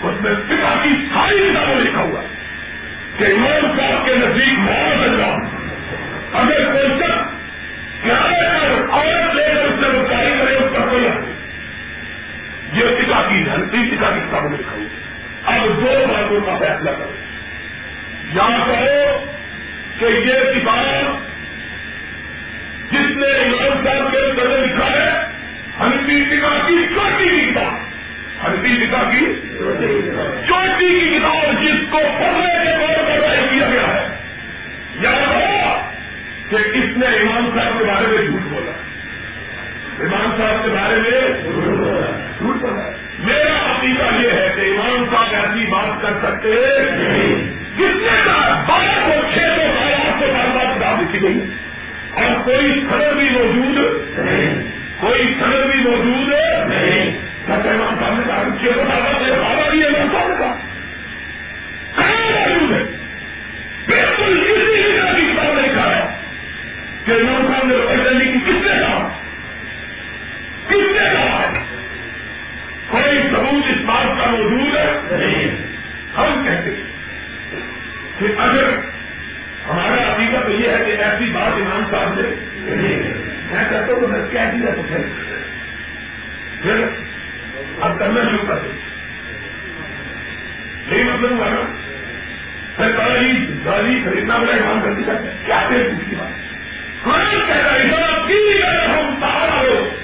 اس 0.03 0.21
میں 0.21 0.35
پتا 0.35 0.75
کی 0.83 0.89
ساری 0.89 1.39
کتابوں 1.39 1.75
میں 1.75 1.85
لکھا 1.85 2.01
ہوا 2.01 2.23
کہ 3.19 3.25
امام 3.25 3.79
صاحب 3.79 4.07
کے 4.07 4.15
نزدیک 4.15 4.59
بہت 4.59 5.09
اچھا 5.09 5.31
اگر 6.39 6.73
کوئی 6.73 6.89
شخص 6.99 7.39
کرایہ 8.03 8.59
پر 8.59 8.91
عورت 8.91 9.35
لے 9.35 9.43
کر 9.43 9.65
اس 9.65 9.81
سے 9.81 10.15
کاری 10.15 10.31
کرے، 10.39 10.55
اس 10.55 10.77
پر 10.77 10.89
کوئی 10.89 11.05
یہ 12.73 12.85
ٹکا 13.01 13.23
کی 13.29 13.43
ہنسی 13.43 13.97
ٹکا 13.97 14.11
کی 14.11 14.21
کتابوں 14.21 14.51
میں 14.51 14.59
لکھا 14.59 14.78
ہوا 15.61 15.67
دو 15.67 16.13
باتوں 16.13 16.41
کا 16.41 16.59
فیصلہ 16.59 16.91
کرو۔ 16.91 17.13
یا 18.33 18.65
کہو 18.67 19.25
کہ 19.99 20.05
یہ 20.05 20.61
کتاب 20.61 21.29
جس 22.91 23.17
نے 23.17 23.27
امام 23.27 23.85
صاحب 23.85 24.13
کے 24.13 24.19
اندر 24.19 24.59
لکھا 24.59 24.91
ہے 24.91 25.27
ہنسی 25.81 26.25
ٹکا 26.25 26.59
کی 26.67 26.87
چوٹی 26.95 27.29
کی 27.29 27.51
کتاب۔ 27.51 27.89
ہنسی 28.47 28.85
ٹکا 28.85 29.11
کی 29.11 29.27
چوٹی 30.49 31.01
کی 31.01 31.19
کتاب 31.19 31.63
جس 31.63 31.91
کو 31.91 31.99
پڑھنے 31.99 32.65
کے 32.65 32.87
طور 32.87 33.05
پر 33.05 33.21
ظاہر 33.21 33.47
کیا 33.51 33.69
گیا 33.69 33.95
ہے۔ 33.95 34.17
یاد 35.01 35.33
ہوا 35.33 35.91
کہ 36.49 36.55
اس 36.55 36.99
نے 36.99 37.07
امام 37.07 37.59
صاحب 37.59 37.79
کے 37.79 37.85
بارے 37.85 38.07
میں 38.07 38.19
جھوٹ 38.19 38.41
بولا۔ 38.41 38.73
امام 39.99 40.37
صاحب 40.39 40.65
کے 40.65 40.71
بارے 40.71 40.97
میں 40.97 41.43
جھوٹ 42.39 42.57
بولا۔ 42.57 42.91
میرا 43.19 43.58
عقیدہ 43.79 44.23
یہ 44.23 44.31
ہے 44.31 44.53
کہ 44.57 44.61
امام 44.61 45.05
صاحب 45.11 45.35
ایسی 45.35 45.67
بات 45.67 46.03
کر 46.03 46.13
سکتے 46.23 46.49
کس 47.77 47.95
نے 47.95 48.21
کہا، 48.25 48.65
بارہ 48.69 49.07
کو 49.07 49.13
چھ 49.35 49.39
سو 49.39 49.63
سال 49.79 49.95
آٹھ 49.95 50.21
سو 50.21 50.27
سال 50.27 50.51
بعد 50.55 50.79
کتاب 50.79 51.03
لکھی 51.03 51.23
گئی 51.23 51.41
اور 52.15 52.43
کوئی 52.45 52.85
سڑک 52.91 53.17
بھی 53.17 53.29
موجود 53.31 53.79
کوئی 55.01 55.35
سڑک 55.41 55.67
بھی 55.67 55.91
موجود 55.91 56.29
نہیں۔ 56.69 57.19
امام 57.49 57.95
صاحب 58.01 58.13
نے 58.13 58.25
کہا 58.27 58.45
چھ 58.61 58.65
سو 58.65 58.83
سال 58.89 59.03
بعد 59.03 59.31
بابا 59.31 59.69
بھی 59.71 59.87
امام 59.87 60.09
صاحب 60.13 60.29
نے 60.29 60.35
کہا۔ 60.39 60.55
موجود 61.99 62.73
ہے؟ 62.73 62.83
بالکل 63.87 64.45
اسی 64.47 64.93
جگہ 64.93 65.17
کی 65.17 65.33
کتاب 65.33 65.55
نے 65.55 65.63
لکھا 65.63 65.97
ہے 65.97 66.07
کہ 67.05 67.13
امام 67.13 67.53
صاحب 67.53 67.67
نے 67.67 67.75
پڑھنے 67.87 68.25
کی 68.25 68.39
کس 68.39 68.67
نے 68.67 68.73
کہا؟ 68.79 69.09
کس 70.69 71.01
نے 71.01 71.11
کہا؟ 71.13 71.53
کوئی 72.91 73.23
ثبوت 73.23 73.65
اس 73.67 73.85
بات 73.85 74.25
کا 74.25 74.31
موجود 74.31 74.77
ہے؟ 74.77 75.17
نہیں. 75.17 75.57
ہم 76.17 76.45
کہتے 76.45 76.71
ہیں 76.71 76.85
کہ 78.19 78.25
اگر 78.39 78.65
ہمارا 79.69 80.13
عقیدہ 80.13 80.41
تو 80.47 80.51
یہ 80.51 80.69
ہے 80.69 80.85
کہ 80.85 81.03
ایسی 81.03 81.33
بات 81.33 81.53
امام 81.53 81.83
صاحب 81.91 82.15
نے 82.15 82.23
میں 83.53 83.65
کہتا 83.71 83.93
ہوں 83.93 84.09
میں 84.09 84.31
کیا 84.31 84.51
دیا 84.55 84.75
تو 84.75 84.83
پھر 84.89 84.99
پھر 86.63 86.85
اب 87.81 87.99
کرنا 87.99 88.21
شروع 88.31 88.47
کر 88.49 88.55
دیں. 88.55 88.79
یہی 90.87 91.05
مطلب 91.05 91.31
ہوا 91.31 91.49
نا؟ 91.49 91.61
سرکاری 92.77 93.47
گاڑی 93.65 94.03
خریدنا 94.05 94.39
بڑا 94.39 94.57
کام 94.59 94.81
کر 94.83 94.93
دیا 94.93 95.15
کیا 95.47 95.61
کی 95.71 96.15
بات؟ 96.17 96.33
قرآن 97.05 97.47
کہتا 97.47 97.75
ہے 97.75 98.87
ہم 98.87 99.15
سہارا 99.21 99.61
ہو. 99.61 99.98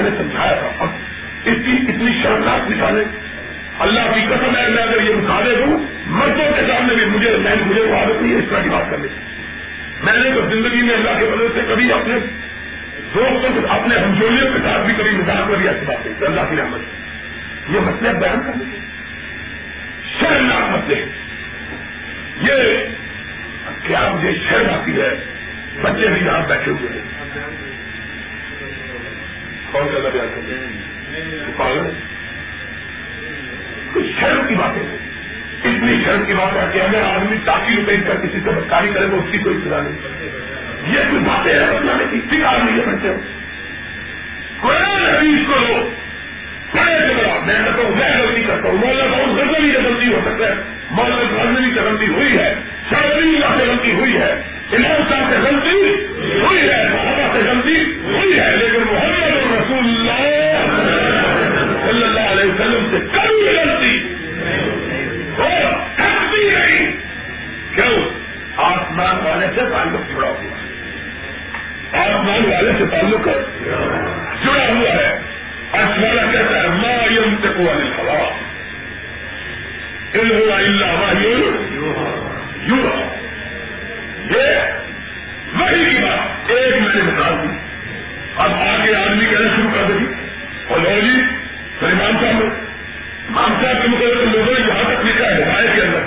میں 0.00 0.10
نے 0.10 0.16
سمجھایا 0.16 0.52
تھا۔ 0.52 0.84
اتنی 1.46 1.76
اتنی 1.88 2.22
شرمناک 2.22 2.70
مثالیں۔ 2.70 3.04
اللہ 3.78 4.00
کی 4.00 4.20
قسم 4.20 4.56
ہے، 4.56 4.68
میں 4.68 4.82
اگر 4.82 5.02
یہ 5.02 5.14
مثالیں 5.14 5.66
دوں، 5.66 5.78
مردوں 6.06 6.52
کے 6.56 6.62
سامنے 6.68 6.94
بھی 6.94 7.04
مجھے 7.04 7.36
میں 7.36 7.56
مجھے 7.66 7.80
وہ 7.80 7.96
عادت 7.96 8.22
نہیں 8.22 8.32
ہے 8.32 8.38
اس 8.38 8.44
طرح 8.50 8.62
کی 8.62 8.68
بات 8.68 8.90
کرنے 8.90 9.08
کی۔ 9.08 9.20
میں 10.02 10.12
نے 10.12 10.30
تو 10.34 10.40
زندگی 10.40 10.82
میں 10.82 10.94
اللہ 10.94 11.18
کے 11.18 11.24
وجہ 11.24 11.48
سے 11.54 11.60
کبھی 11.68 11.92
اپنے 11.92 12.14
دوستوں 13.14 13.50
کے 13.54 13.66
اپنے 13.68 13.98
ہمجولیوں 13.98 14.52
کے 14.52 14.58
ساتھ 14.58 14.86
بھی 14.86 14.94
کبھی 14.94 15.10
مذاق 15.10 15.48
میں 15.48 15.58
بھی 15.58 15.68
ایسی 15.68 15.86
بات 15.86 16.06
نہیں 16.06 16.26
اللہ 16.26 16.40
کی 16.50 16.56
رحمت 16.56 16.80
یہ 17.68 17.80
مسئلے 17.80 18.12
بیان 18.12 18.40
کرنے 18.40 18.64
کے 18.72 18.78
شرمناک 20.20 20.70
مسئلے 20.70 21.06
یہ 22.40 22.84
کیا 23.86 24.12
مجھے 24.14 24.32
شرم 24.48 24.70
آتی 24.70 25.00
ہے؟ 25.00 25.24
بچے 25.82 26.08
بھی 26.08 26.26
یہاں 26.26 26.48
بیٹھے 26.48 26.70
ہوئے 26.70 27.00
ہیں۔ 27.00 27.65
کون 29.78 30.02
سا 30.02 30.08
بیان 30.08 30.28
کرتے 30.34 30.54
ہیں 30.54 31.90
کچھ 33.92 34.06
شرم 34.20 34.46
کی 34.48 34.54
باتیں۔ 34.54 34.82
اتنی 35.64 36.04
شرم 36.04 36.24
کی 36.24 36.32
بات 36.32 36.52
ہے 36.52 36.66
کہ 36.72 36.82
اگر 36.82 37.02
آدمی 37.02 37.36
تاکہ 37.44 37.74
روپے 37.76 37.96
کر 37.96 38.16
کسی 38.16 38.38
سے 38.44 38.50
بدکاری 38.50 38.92
کرے 38.92 39.06
تو 39.06 39.18
اس 39.18 39.24
کی 39.30 39.38
کوئی 39.38 39.56
سزا 39.64 39.80
نہیں۔ 39.80 39.98
یہ 40.86 40.98
کچھ 40.98 41.28
باتیں 41.28 41.54
ہیں 41.54 41.66
بتانے 41.66 42.04
کی۔ 42.10 42.20
ٹھیک 42.28 42.44
آدمی 42.44 42.72
ہے 42.72 42.86
بچے 42.86 43.08
ہو 43.08 43.14
قرآن 44.60 45.14
حدیث 45.14 45.46
کو 45.46 45.52
لو 45.60 45.90
بڑے 46.74 47.08
سے 47.08 47.14
بڑا 47.14 47.40
میں 47.46 47.54
کہتا 47.54 47.82
ہوں 47.82 47.96
میں 47.96 48.22
غلطی 48.22 48.42
کرتا 48.42 48.68
ہوں۔ 48.68 48.78
مولا 48.78 49.06
بہت 49.06 49.28
غلطی 49.28 49.72
سے 49.72 49.78
غلطی 49.78 50.12
ہو 50.12 50.20
سکتا 50.24 50.48
ہے۔ 50.48 50.54
مولا 50.90 51.16
غلطی 51.16 51.74
سے 51.74 51.80
غلطی 51.80 52.06
ہوئی 52.06 52.38
ہے۔ 52.38 52.54
شاعری 52.90 53.34
اللہ 53.34 53.58
سے 53.58 53.64
غلطی 53.64 53.92
ہوئی 53.92 54.16
ہے۔ 54.16 54.32
امام 54.72 55.08
صاحب 55.08 55.24
سے 55.30 55.38
غلطی 55.38 55.90
ہوئی 56.40 56.68
ہے۔ 56.68 56.88
صحابہ 56.92 57.32
سے 57.32 57.38
غلطی 57.38 57.84
ہوئی 58.04 58.38
ہے۔ 58.38 58.56
لیکن 58.56 58.80
محمد 58.80 59.45
اللہ 59.78 60.20
صلی 61.86 62.04
اللہ 62.04 62.20
علیہ 62.20 62.52
وسلم 62.52 62.86
سے 62.90 62.98
کبھی 63.12 63.48
غلطی 63.48 64.14
اور 65.42 65.72
کبھی 65.96 66.50
نہیں 66.50 66.92
کیوں؟ 67.74 68.08
آسمان 68.56 69.26
والے 69.26 69.46
سے 69.54 69.60
تعلق 69.60 70.16
جڑا 70.16 70.28
ہوا 70.28 70.56
آسمان 71.92 72.52
والے 72.52 72.72
سے 72.78 72.86
تعلق 72.86 73.28
جڑا 74.44 74.66
ہوا 74.66 74.90
ہے۔ 74.90 75.20
آسمان 75.72 76.32
کہتا 76.32 76.62
ہے، 76.62 76.68
ما 76.68 77.12
یم 77.12 77.36
تکو 77.42 77.70
علی 77.70 77.90
خلا 77.96 78.30
علم 80.14 80.52
اللہ 80.52 81.12
یو 82.66 82.90
یہ 84.30 84.85
امام 93.70 93.82
کے 93.82 93.88
مقابلے 93.88 94.24
لوگوں 94.24 94.58
نے 94.58 94.60
یہاں 94.60 94.84
تک 94.84 95.06
لکھا 95.06 95.26
ہے، 95.26 95.42
ہمارے 95.42 95.68
کے 95.74 95.82
اندر۔ 95.82 95.98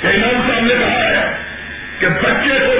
کہ 0.00 0.06
امام 0.06 0.50
صاحب 0.50 0.64
نے 0.64 0.74
کہا 0.74 1.08
ہے 1.08 1.36
کہ 1.98 2.08
بچے 2.08 2.66
کو 2.66 2.73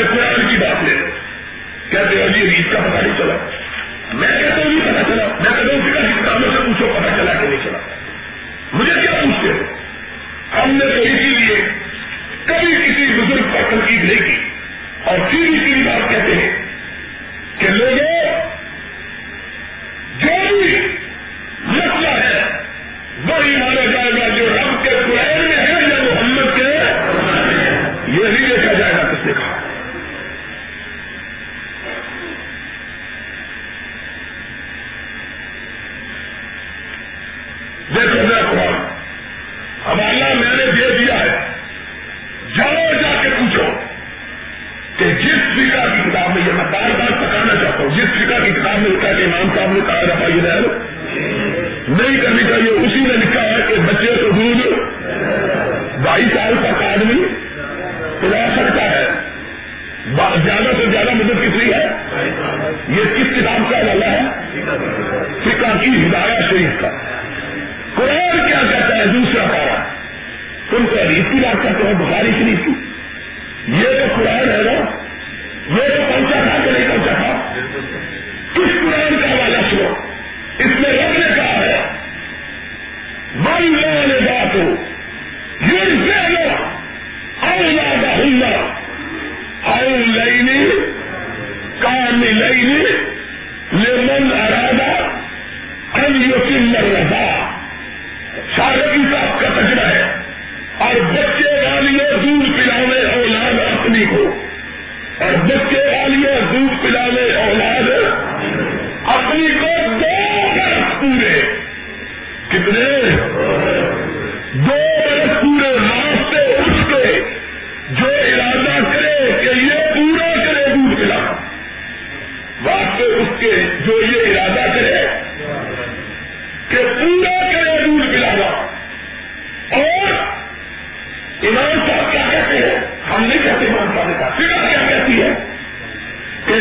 یہ 0.00 0.06
قرآن 0.06 0.48
کی 0.50 0.56
بات 0.56 0.84
لے 0.84 0.94
کہتے 1.90 2.16
ہیں 2.16 2.24
ابھی 2.24 2.42
عید 2.42 2.72
کا 2.72 2.78
پتا 2.80 3.00
نہیں 3.00 3.18
چلا۔ 3.18 3.34
میں 4.12 4.28
کہتا 4.28 4.56
ہوں 4.56 4.64
نہیں 4.64 4.92
پتا 4.92 5.02
چلا۔ 5.02 5.26
میں 5.26 5.50
کہتا 5.50 5.74
ہوں 5.74 5.80
فکر 5.82 6.22
کتابوں 6.22 6.50
سے 6.52 6.58
پوچھو 6.66 6.92
پتا 6.98 7.16
چلا 7.16 7.32
کہ 7.34 7.48
نہیں 7.48 7.60
چلا۔ 7.64 7.78
مجھے 8.72 8.92
کیا 9.00 9.10
پوچھتے 9.10 9.48
ہو 9.48 9.74
ہم 10.62 10.70
نے 10.70 10.84
تو 10.84 11.00
اسی 11.00 11.29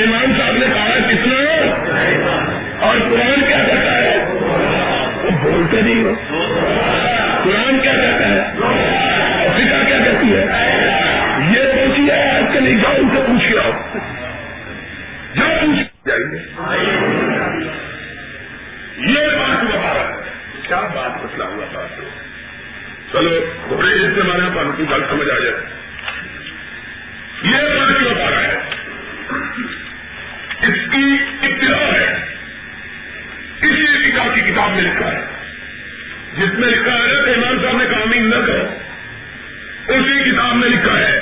امام 0.04 0.38
صاحب 0.38 0.54
نے 0.54 0.66
کہا 0.66 0.98
کتنا 1.10 1.40
اور 2.80 2.98
قرآن 3.10 3.46
کیا 3.48 3.58
کہتا 3.58 3.98
ہے؟ 3.98 4.26
وہ 5.24 5.30
بولتے 5.42 5.82
نہیں 5.82 6.04
ہو۔ 6.04 6.14
قرآن 7.44 7.80
کیا 7.80 7.92
کہتا 7.92 8.28
ہے؟ 8.30 8.42
اور 9.44 9.58
فکر 9.58 9.84
کیا 9.88 9.98
کہتی 9.98 10.36
ہے؟ 10.36 10.46
یہ 11.52 11.64
پوچھیے، 11.74 12.14
آج 12.14 12.44
کے 12.54 12.60
نہیں 12.60 12.78
جاؤ 12.82 12.94
ان 12.98 13.10
سے 13.10 13.22
پوچھیے 13.28 13.60
آؤ 13.60 13.72
جاؤ 15.36 15.58
پوچھ 15.62 16.08
جائیے 16.08 16.46
یہ 18.98 19.28
بات 19.38 19.64
بتا 19.64 19.94
رہا 19.94 20.10
ہے۔ 20.10 20.22
کیا 20.68 20.82
بات 20.94 21.26
مسئلہ 21.26 21.44
ہوا 21.44 21.66
تھا؟ 21.72 21.88
چلو 23.12 23.46
تھوڑے 23.68 23.94
اس 23.94 24.16
کے 24.16 24.22
بارے 24.22 24.42
میں 24.42 24.64
کی 24.78 24.84
بات 24.84 25.02
سمجھ 25.10 25.30
آ 25.30 25.40
جائے۔ 25.40 25.56
یہ 27.44 27.80
بات 27.80 28.19
کیوں 30.92 31.18
بتا 31.18 31.80
رہا 31.82 32.00
ہے۔ 32.00 32.14
اس 33.62 33.76
کی 33.76 33.84
ابتدا 33.84 34.06
ہے 34.06 34.12
کتاب 34.12 34.36
کی 34.36 34.42
کتاب 34.42 34.72
میں 34.72 34.82
لکھا 34.82 35.12
ہے۔ 35.12 35.22
جس 36.38 36.60
میں 36.60 36.68
لکھا 36.68 36.94
ہے 36.94 37.24
کہ 37.26 37.30
امام 37.30 37.62
صاحب 37.64 37.78
نے 37.78 37.86
کامین 37.86 38.30
نہ 38.30 38.36
کرو۔ 38.36 38.66
اسی 39.88 40.32
کتاب 40.32 40.56
میں 40.56 40.70
لکھا 40.70 41.00
ہے 41.00 41.20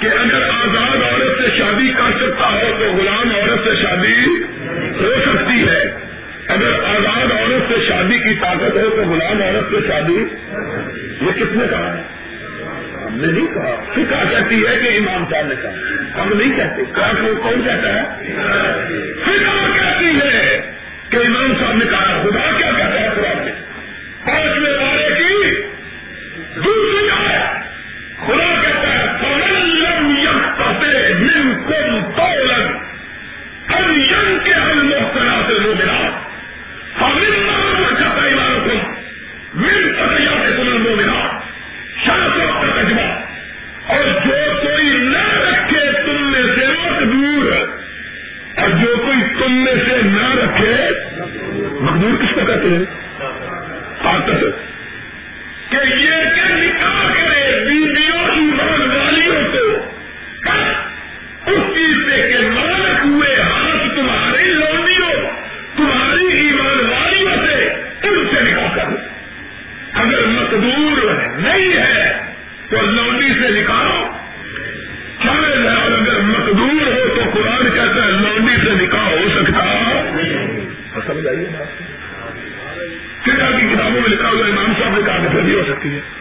کہ 0.00 0.06
اگر 0.06 0.42
آزاد 0.42 0.96
عورت 0.96 1.42
سے 1.42 1.58
شادی 1.58 1.92
کر 1.92 2.18
سکتا 2.20 2.48
ہو 2.48 2.76
تو 2.78 2.92
غلام 2.92 3.34
عورت 3.34 3.64
سے 3.64 3.82
شادی 3.82 4.26
ہو 5.00 5.14
سکتی 5.26 5.68
ہے۔ 5.68 5.82
اگر 6.46 6.72
آزاد 6.84 7.32
عورت 7.32 7.72
سے 7.72 7.86
شادی 7.88 8.18
کی 8.18 8.34
طاقت 8.40 8.76
ہو 8.76 8.90
تو 8.90 9.02
غلام 9.02 9.42
عورت 9.42 9.70
سے 9.70 9.88
شادی۔ 9.88 10.24
یہ 11.24 11.32
کس 11.32 11.56
نے 11.56 11.64
کہا 11.70 11.96
ہے؟ 11.96 12.02
نہیں 13.14 13.46
کہا۔ 13.46 13.84
فکا 13.94 14.24
کہتی 14.30 14.66
ہے 14.66 14.76
کہ 14.78 14.98
امام 14.98 15.24
صاحب 15.30 15.46
نے 15.46 15.54
کہا۔ 15.62 15.70
ہم 16.22 16.32
نہیں 16.38 16.56
کہتے۔ 16.56 16.82
کہا 16.94 17.12
کون 17.42 17.62
کہتا 17.64 17.94
ہے؟ 17.94 18.26
فکا 19.24 19.66
کہتی 19.74 20.06
ہے 20.06 20.70
کہ 21.08 21.16
امام 21.16 21.52
صاحب 21.60 21.76
نے 21.76 21.84
کہا، 21.90 22.22
خدا 22.22 22.50
کیا 22.58 22.70
کہتا 22.76 23.00
ہے 23.00 23.08
قرآن 23.14 23.44
میں؟ 23.44 23.52
پانچویں 24.24 24.78
بارے 24.78 25.14
کی 25.14 25.62
دوسری 26.64 27.10
آئے 27.10 27.38
خدا 28.26 28.54
کہتا 28.62 28.98
ہے 28.98 29.04
من 31.14 31.54
کم 31.54 32.12
تولن 32.16 32.76
ہم 33.70 33.90
ین 33.90 34.38
کے 34.44 34.52
ہم 34.52 34.86
مختلف 34.86 35.46
سے 35.46 35.58
لوگ 35.58 35.82
ہم 37.00 37.18
سے 49.76 50.02
نہ 50.02 50.34
رکھے، 50.34 50.88
مقدور 51.80 52.22
کس 52.22 52.34
کو 52.34 52.40
کہتے 52.46 52.68
ہیں؟ 52.68 52.84
طاقت 54.02 54.40
کہ 55.70 55.76
یہ 55.76 56.10
کہ 56.10 56.54
نکاح 56.54 57.14
کرے 57.14 57.64
بیویوں، 57.66 58.30
ایمان 58.30 58.90
والیوں 58.90 59.42
کو 59.52 59.86
اس 61.50 61.74
چیز 61.74 61.96
سے 62.06 62.32
کہ 62.32 62.48
مالک 62.48 63.04
ہوئے 63.04 63.36
ہاتھ 63.40 63.94
تمہاری 63.94 64.50
لونڈیوں، 64.50 65.30
تمہاری 65.76 66.26
ایمان 66.26 66.90
والیوں 66.90 67.46
سے 67.46 67.68
ان 68.02 68.26
سے 68.34 68.40
نکاح 68.40 68.76
کرو 68.76 68.96
اگر 69.94 70.26
مقدور 70.26 71.12
نہیں 71.38 71.72
ہے 71.76 72.22
تو 72.70 72.76
لونڈی 72.80 73.28
سے 73.28 73.60
نکالو۔ 73.60 74.13
ہوتی 85.84 85.96
ہے۔ 85.96 86.13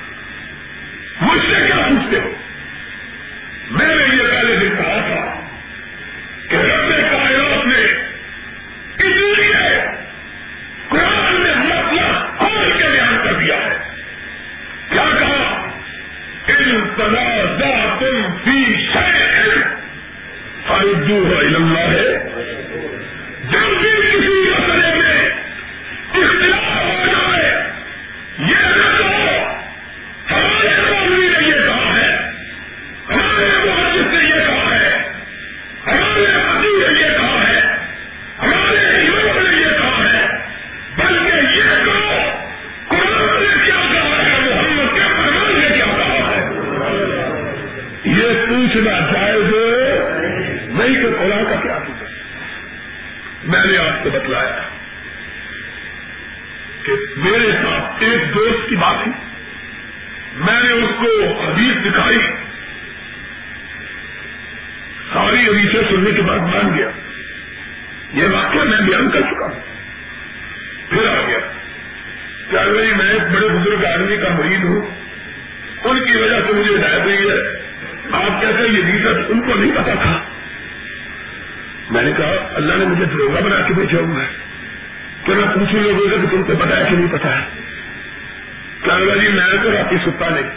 جی 89.23 89.29
میں 89.29 89.63
تو 89.63 89.71
رات 89.71 89.93
ستا 90.05 90.29
نہیں۔ 90.29 90.49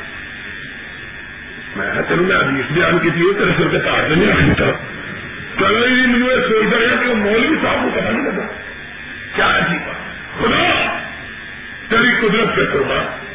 میں 1.77 2.03
چلو 2.09 2.23
میں 2.23 2.37
ابھی 2.37 2.61
اس 2.61 2.67
بیان 2.71 2.99
کی 2.99 3.11
تھی 3.11 3.35
تیرے 3.39 3.51
سر 3.57 3.69
کے 3.69 3.79
کاٹ 3.79 4.11
نہیں 4.11 4.31
رکھنی 4.31 4.55
تھا۔ 4.55 4.71
کیا 5.59 5.89
جی 5.89 6.07
مجھے 6.07 6.35
سوچتا 6.49 6.79
رہا 6.79 7.03
کہ 7.03 7.15
مولوی 7.15 7.57
صاحب 7.63 7.79
کو 7.83 8.01
پتا 8.01 8.11
نہیں 8.11 8.23
لگا۔ 8.23 8.47
کیا 9.35 9.57
عجیب 9.57 9.91
خدا، 10.41 10.99
تیری 11.89 12.11
قدرت 12.21 12.49
سے 12.55 12.67
قربان۔ 12.73 13.27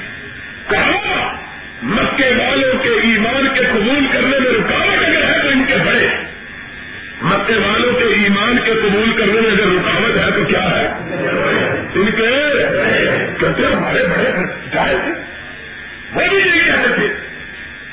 مکے 1.82 2.30
والوں 2.39 2.82
کے 2.82 2.89
ایمان 2.89 3.49
کے 3.55 3.61
قبول 3.72 4.07
کرنے 4.12 4.39
میں 4.39 4.51
رکاوٹ 4.51 5.05
اگر 5.05 5.24
ہے 5.24 5.43
تو 5.43 5.49
ان 5.49 5.64
کے 5.64 5.74
بڑے۔ 5.87 6.09
مکے 7.22 7.57
والوں 7.57 7.93
کے 7.93 8.05
ایمان 8.05 8.59
کے 8.64 8.72
قبول 8.82 9.12
کرنے 9.12 9.41
میں 9.41 9.53
کرتے 13.57 13.74
ہمارے 13.74 14.07
بڑے 14.07 14.32
جائے 14.72 14.96
تھے 14.96 15.12
وہ 16.12 16.28
بھی 16.28 16.38
لے 16.38 16.64
کے 16.64 16.94
تھے، 16.94 17.07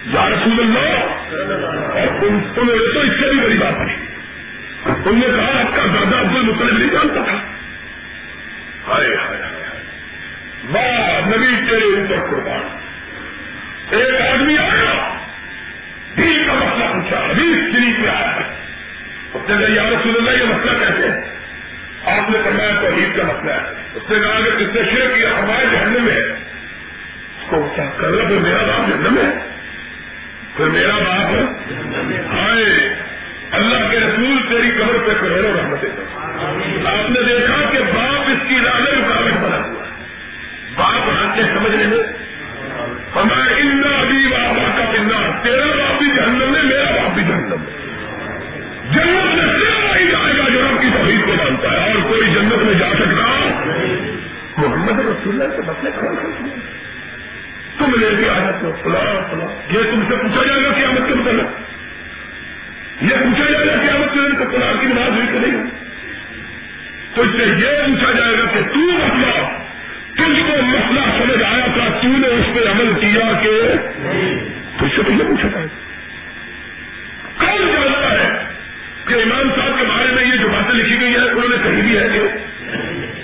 یا 0.06 0.30
رسول 0.30 0.60
اللہ، 0.60 1.00
اور 1.98 2.08
تمہیں 2.20 2.94
تو 2.94 3.00
اس 3.00 3.12
سے 3.20 3.30
بھی 3.30 3.40
بڑی 3.40 3.58
بات 3.58 3.74
ہے۔ 3.74 4.12
تم 5.04 5.18
نے 5.18 5.28
کہا، 5.38 5.62
آپ 5.62 5.76
کا 5.76 5.86
دادا 5.86 6.22
عبد 6.22 6.36
مطلب 6.36 6.78
نہیں 6.78 6.90
جانتا 6.90 7.24
تھا۔ 7.24 7.38
ہائے 8.88 9.16
ہائے 9.16 9.42
واہ، 10.70 11.28
نبی 11.28 11.70
تیرے 11.70 11.86
اوپر 11.86 12.30
قربان۔ 12.30 12.78
ایک 13.90 14.22
آدمی 14.22 14.58
آیا 14.58 15.18
دل 16.18 16.44
کا 16.48 16.54
مسئلہ 16.54 16.86
پوچھا 16.94 17.18
ابھی 17.18 17.44
کے 17.44 18.02
میں 18.02 18.10
آیا 18.10 18.36
ہے۔ 18.36 18.56
اس 19.34 19.50
نے 19.50 19.58
کہا، 19.58 19.74
یا 19.74 19.90
رسول 19.90 20.16
اللہ، 20.18 20.44
یہ 20.44 20.46
مسئلہ 20.46 20.80
کیسے 20.80 21.08
ہے؟ 21.08 21.38
آپ 22.18 22.30
نے 22.30 22.38
فرمایا 22.44 22.72
تو 22.82 22.90
توحید 22.90 23.18
کا 23.18 23.24
مسئلہ 23.24 23.52
ہے۔ 23.52 23.81
اس 23.96 24.10
نے 24.10 24.20
کہا 24.20 24.40
کہ 24.40 24.52
کس 24.52 24.76
نے 24.76 24.82
شیر 24.92 25.16
کیا، 25.16 25.30
ہمارے 25.40 25.66
جہنم 25.72 26.04
میں 26.04 26.14
ہے۔ 26.14 26.22
اس 26.22 27.50
کو 27.50 27.76
کر 27.98 28.08
رہا 28.08 28.28
پھر 28.28 28.38
میرا 28.38 28.64
باپ 28.64 28.90
جہنم 28.90 29.18
ہے۔ 29.18 29.50
پھر 30.58 30.66
میرا 30.66 30.98
باپ 30.98 31.36
آئے۔ 32.40 32.96
اللہ 33.52 33.92
کے 33.92 34.00
رسول 34.00 34.38
تیری 34.50 34.72
قبر 34.72 34.98
پہ 35.08 35.14
کروڑوں 35.22 35.54
رحمت 35.54 35.86
آپ 36.86 37.12
نے 37.12 37.22
دیکھا 37.22 37.70
کہ 37.72 37.80
باپ 37.80 38.22
اس 38.28 38.50
کی 38.50 38.56
راہ 38.66 38.80
رکاوٹ 38.80 39.32
بنا 39.32 39.58
ہوا 39.58 39.84
باپ 40.76 41.10
آتے 41.10 41.42
سمجھنے 41.42 41.88
میں۔ 41.88 42.04
ہمارے 43.16 43.54
اندا 43.62 43.90
ابھی 43.90 44.28
بابا 44.28 44.72
کا 44.78 44.92
پنڈا 44.92 45.40
تیرا 45.44 45.66
باپ 45.66 46.01
جنت 48.94 49.34
میں 49.36 49.48
صرف 49.60 49.78
وہی 49.84 50.06
جائے 50.12 50.38
گا 50.38 50.46
جو 50.54 50.60
آپ 50.68 50.82
کی 50.82 50.90
توحید 50.94 51.26
کو 51.26 51.34
مانتا 51.38 51.72
ہے، 51.72 51.78
اور 51.88 52.00
کوئی 52.10 52.34
جنت 52.34 52.64
میں 52.64 52.74
جا 52.80 52.90
سکتا 53.00 53.26
محمد 54.58 55.00
رسول 55.00 55.42
اللہ 55.42 55.56
سے 55.56 55.62
مسئلے 55.68 55.92
کھڑا 56.00 56.12
تم 57.78 57.94
لے 58.00 58.10
کے 58.20 58.30
آ 58.30 58.40
جاتے 58.40 58.66
ہو 58.66 58.72
فلاں 58.84 59.14
فلاں 59.30 59.48
یہ 59.74 59.92
تم 59.92 60.02
سے 60.10 60.16
پوچھا 60.24 60.42
جائے 60.48 60.64
گا 60.64 60.72
قیامت 60.80 61.08
کے 61.08 61.14
متعلق 61.20 61.50
یہ 63.04 63.16
پوچھا 63.24 63.46
جائے 63.52 63.66
گا 63.68 63.76
کہ 63.82 63.88
آپ 63.92 64.14
تو 64.40 64.46
قرآن 64.52 64.76
کی 64.82 64.88
نماز 64.88 65.12
ہوئی 65.18 65.28
کہ 65.32 65.40
نہیں 65.46 65.70
تو 67.16 67.22
اس 67.22 67.32
سے 67.38 67.46
یہ 67.62 67.72
پوچھا 67.86 68.12
جائے 68.18 68.36
گا 68.38 68.46
کہ 68.54 68.62
تو 68.74 68.84
مسئلہ، 68.90 69.34
تجھ 70.18 70.42
کو 70.48 70.62
مسئلہ 70.66 71.06
سمجھ 71.18 71.44
آیا 71.44 71.66
تھا، 71.76 71.88
تو 72.02 72.08
نے 72.18 72.28
اس 72.36 72.54
پہ 72.56 72.62
عمل 72.72 72.94
کیا 73.00 73.32
کہ 73.42 73.54
تو 74.78 74.86
اس 74.86 74.92
سے 74.96 75.02
تو 75.04 75.12
یہ 75.12 75.24
پوچھا 75.30 75.48
جائے 75.48 75.66
گا 75.66 75.76
کون 77.40 77.68
جانتا 77.72 78.12
ہے 78.20 78.30
کہ 79.08 79.14
امام 79.24 79.50
صاحب 79.56 79.80
کے 79.80 79.86
بارے 79.90 80.14
میں 80.16 80.24
یہ 80.26 80.38
جو 80.42 80.48
باتیں 80.50 80.74
لکھی 80.76 81.00
گئی 81.02 81.14
ہیں 81.14 81.30
انہوں 81.30 81.50
نے 81.50 81.58
کہی 81.64 81.82
بھی 81.82 81.98
ہے 81.98 82.08
کہ 82.14 82.28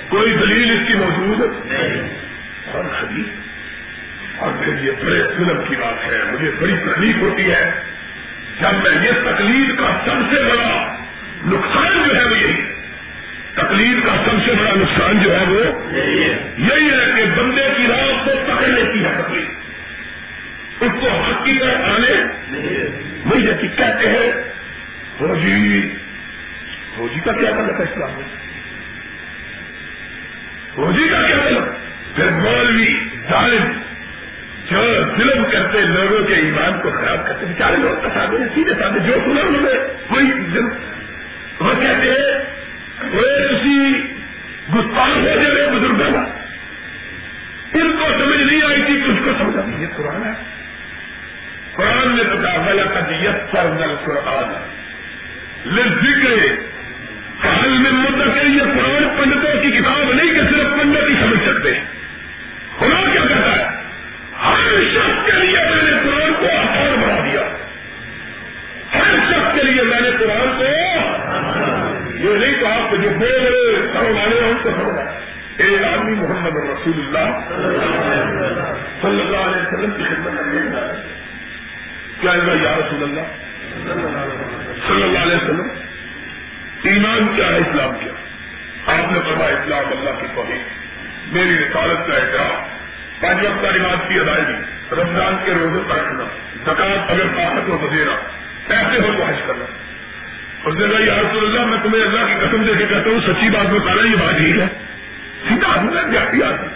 کوئی 0.10 0.34
دلیل 0.38 0.72
اس 0.72 0.88
کی 0.88 0.94
موجود 0.96 1.42
اور 1.42 2.84
حدیث 3.00 4.42
اور 4.46 4.52
پھر 4.64 4.84
یہ 4.84 4.92
بڑے 5.04 5.22
فلم 5.36 5.62
کی 5.68 5.76
بات 5.76 6.06
ہے 6.06 6.24
مجھے 6.32 6.50
بڑی 6.60 6.76
تکلیف 6.86 7.22
ہوتی 7.22 7.52
ہے 7.52 7.64
میں 8.90 9.08
یہ 9.08 9.12
تکلیف 9.12 9.80
کا 9.80 10.00
سب 10.06 10.36
سے 10.36 10.44
بڑا 10.44 10.98
نقصان 11.46 12.04
جو 12.08 12.16
ہے 12.16 12.24
وہ 12.24 12.38
یہی 12.38 12.62
تکلیف 13.54 14.06
کا 14.06 14.16
سب 14.26 14.46
سے 14.46 14.52
بڑا 14.54 14.74
نقصان 14.76 15.20
جو 15.20 15.40
ہے 15.40 15.46
وہ 15.48 15.90
یہی 16.58 16.90
ہے۔ 16.90 17.12
کہ 17.16 17.42
بندے 17.42 17.70
کی 17.78 17.84
راہ 17.88 18.26
کو 18.26 18.32
پکڑ 18.48 18.68
لیتی 18.68 19.06
ہے 19.06 19.10
تکلیف 19.28 19.48
اس 20.82 20.92
کو 21.02 21.10
حق 21.10 21.46
کی 21.46 21.60
طرف 21.60 21.76
آنے 21.84 22.24
وہی 23.26 23.48
ہے 23.48 23.54
کہ 23.62 23.68
کہتے 23.68 24.10
ہیں 24.10 24.32
فوجی 25.18 25.90
فوجی 26.96 27.20
کا 27.20 27.32
کیا 27.32 27.52
مطلب 27.52 27.78
ہے 27.78 27.84
اسلام 27.84 28.10
میں؟ 28.10 28.28
فوجی 30.76 31.10
کا 31.10 31.22
کیا 31.28 31.38
مطلب؟ 31.38 31.64
پھر 32.16 32.30
مولوی 32.30 32.94
ظالم 33.30 33.77
جو 34.72 35.04
ظلم 35.18 35.44
کرتے 35.52 35.82
لوگوں 35.82 36.28
کے 36.28 36.34
ایمان 36.34 36.82
کو 36.82 36.90
خراب 36.90 37.28
کرتے 37.28 37.46
بیچارے 37.46 37.76
لوگ 37.78 38.08
کساتے 38.08 38.38
سیدھے 38.56 38.74
سادے 38.74 39.00
جو 39.00 39.14
سنا 39.14 39.42
انہوں 39.42 39.62
نے 39.62 39.96
وہی 40.10 40.32
وہ 41.60 41.74
کہتے 41.82 42.10
ہیں، 42.10 42.44
وہ 43.14 43.22
اسی 43.22 44.00
گستاخ 44.76 45.18
ہو 45.18 45.22
جائے 45.26 45.70
بزرگوں 45.70 46.14
کا۔ 46.14 46.20
ان 47.74 47.92
کو 47.92 48.06
سمجھ 48.24 48.42
نہیں 48.42 48.62
آئی 48.68 48.82
تھی 48.86 49.02
کہ 49.02 49.12
اس 49.12 49.20
کو 49.26 49.32
سمجھا۔ 49.38 49.82
یہ 49.82 49.88
قرآن 49.96 50.24
ہے۔ 50.26 50.32
قرآن 51.76 52.18
نے 52.18 52.24
تو 52.24 52.38
کہا 52.44 52.66
غلط 52.68 52.98
ہے 52.98 53.24
یس 53.24 53.56
نل 53.56 53.96
قرآن 54.04 54.54
ذکر 55.76 56.34
حل 57.46 57.70
میں 57.70 57.92
مدت 57.92 58.38
ہے 58.38 58.46
یہ 58.46 58.62
قرآن 58.62 59.08
پنڈتوں 59.18 59.62
کی 59.62 59.72
کتاب 59.72 60.14
نہیں 60.14 60.34
کہ 60.34 60.42
صرف 60.42 60.82
پنڈت 60.82 61.10
ہی 61.10 61.16
سمجھ 61.16 61.50
سکتے۔ 61.50 61.74
ہیں 61.74 61.86
خدا 62.80 63.10
کیا 63.14 63.22
کہتا 63.28 63.52
ہے 63.56 63.78
ہر 64.50 64.84
شخص 64.94 65.26
کے 65.26 65.32
لیے 65.32 65.58
میں 65.58 65.84
نے 65.84 65.92
قرآن 66.04 66.34
کو 66.40 66.46
آسان 66.46 67.02
بنا 67.02 67.20
دیا۔ 67.26 67.42
ہر 68.94 69.16
شخص 69.32 69.56
کے 69.56 69.64
لیے 69.64 69.84
میں 69.84 70.02
نے 70.02 70.12
قرآن 70.20 70.58
کو 70.58 70.64
یہ 72.18 72.38
نہیں 72.38 72.60
کہا 72.60 72.88
کہ 72.92 72.98
جو 72.98 73.10
بڑے 73.10 73.40
بڑے 73.40 73.88
سر 73.94 74.04
والے 74.04 74.42
ہیں 74.42 74.50
ان 74.50 74.58
کو 74.64 74.70
سمجھا 74.70 75.20
ایک 75.58 75.84
آدمی 75.84 76.16
محمد 76.16 76.56
رسول 76.56 76.94
اللہ 76.98 77.50
صلی 79.02 79.22
اللہ 79.22 79.38
علیہ 79.38 79.62
وسلم 79.68 79.92
کی 79.92 80.04
خدمت 80.04 80.38
کرنے 80.38 80.62
کیا 82.22 82.32
یا 82.64 82.76
رسول 82.78 83.04
اللہ؟ 83.04 83.22
صلی 84.88 85.04
اللہ 85.04 85.20
علیہ 85.20 85.36
وسلم۔ 85.36 85.68
ایمان 86.84 87.28
کیا 87.36 87.48
ہے؟ 87.48 87.58
اسلام 87.58 87.92
کیا۔ 88.00 88.14
آپ 88.94 89.12
نے 89.12 89.20
فرمایا 89.20 89.58
اسلام 89.58 89.84
اللہ 89.92 90.22
کی 90.22 90.28
توحید۔ 90.36 90.62
میری 91.34 91.56
رسالت 91.56 92.08
کا 92.08 92.14
احترام 92.14 92.77
پانچ 93.22 93.38
وقت 93.44 93.76
نماز 93.76 93.98
کی 94.08 94.20
ادائیگی، 94.20 94.62
رمضان 94.92 95.36
کے 95.46 95.52
روزے 95.52 95.80
پر 95.90 95.96
رکھنا 95.96 96.24
زکات 96.66 97.12
اگر 97.12 97.28
طاقت 97.36 97.70
ہو 97.70 97.78
تو 97.82 97.88
دینا، 97.88 98.12
پیسے 98.68 99.08
ہو 99.08 99.14
تو 99.18 99.24
حج 99.24 99.36
کرنا۔ 99.48 99.66
اس 100.66 100.76
نے 100.76 100.88
کہا، 100.88 101.16
یا 101.16 101.22
رسول 101.22 101.46
اللہ، 101.46 101.66
میں 101.66 101.78
تمہیں 101.84 102.04
اللہ 102.04 102.20
کی 102.20 102.48
قسم 102.48 102.64
دے 102.64 102.74
کے 102.78 102.86
کہتا 102.86 103.10
ہوں، 103.10 103.20
سچی 103.20 103.50
بات 103.50 103.66
بتا 103.66 103.96
رہا 103.96 104.08
یہ 104.08 104.16
بات 104.16 104.38
ٹھیک 104.38 104.56
ہے۔ 104.56 104.68
سیدھا 105.48 105.68
آدمی 105.68 106.14
جاتی 106.14 106.44
آتی 106.44 106.68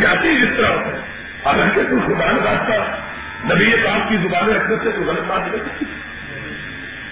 جاتی 0.00 0.36
جس 0.36 0.56
طرح 0.56 0.66
ہوتا 0.66 0.96
ہے۔ 0.96 1.02
حالانکہ 1.44 1.82
تم 1.82 2.00
زبان 2.00 2.36
راستہ، 2.36 2.96
نبی 3.54 3.72
پاک 3.84 4.08
کی 4.08 4.16
زبان 4.16 4.50
رکھنے 4.50 4.76
سے 4.84 4.90
تو 4.90 5.02
غلط 5.02 5.20
بات 5.26 5.40
نہیں 5.40 5.84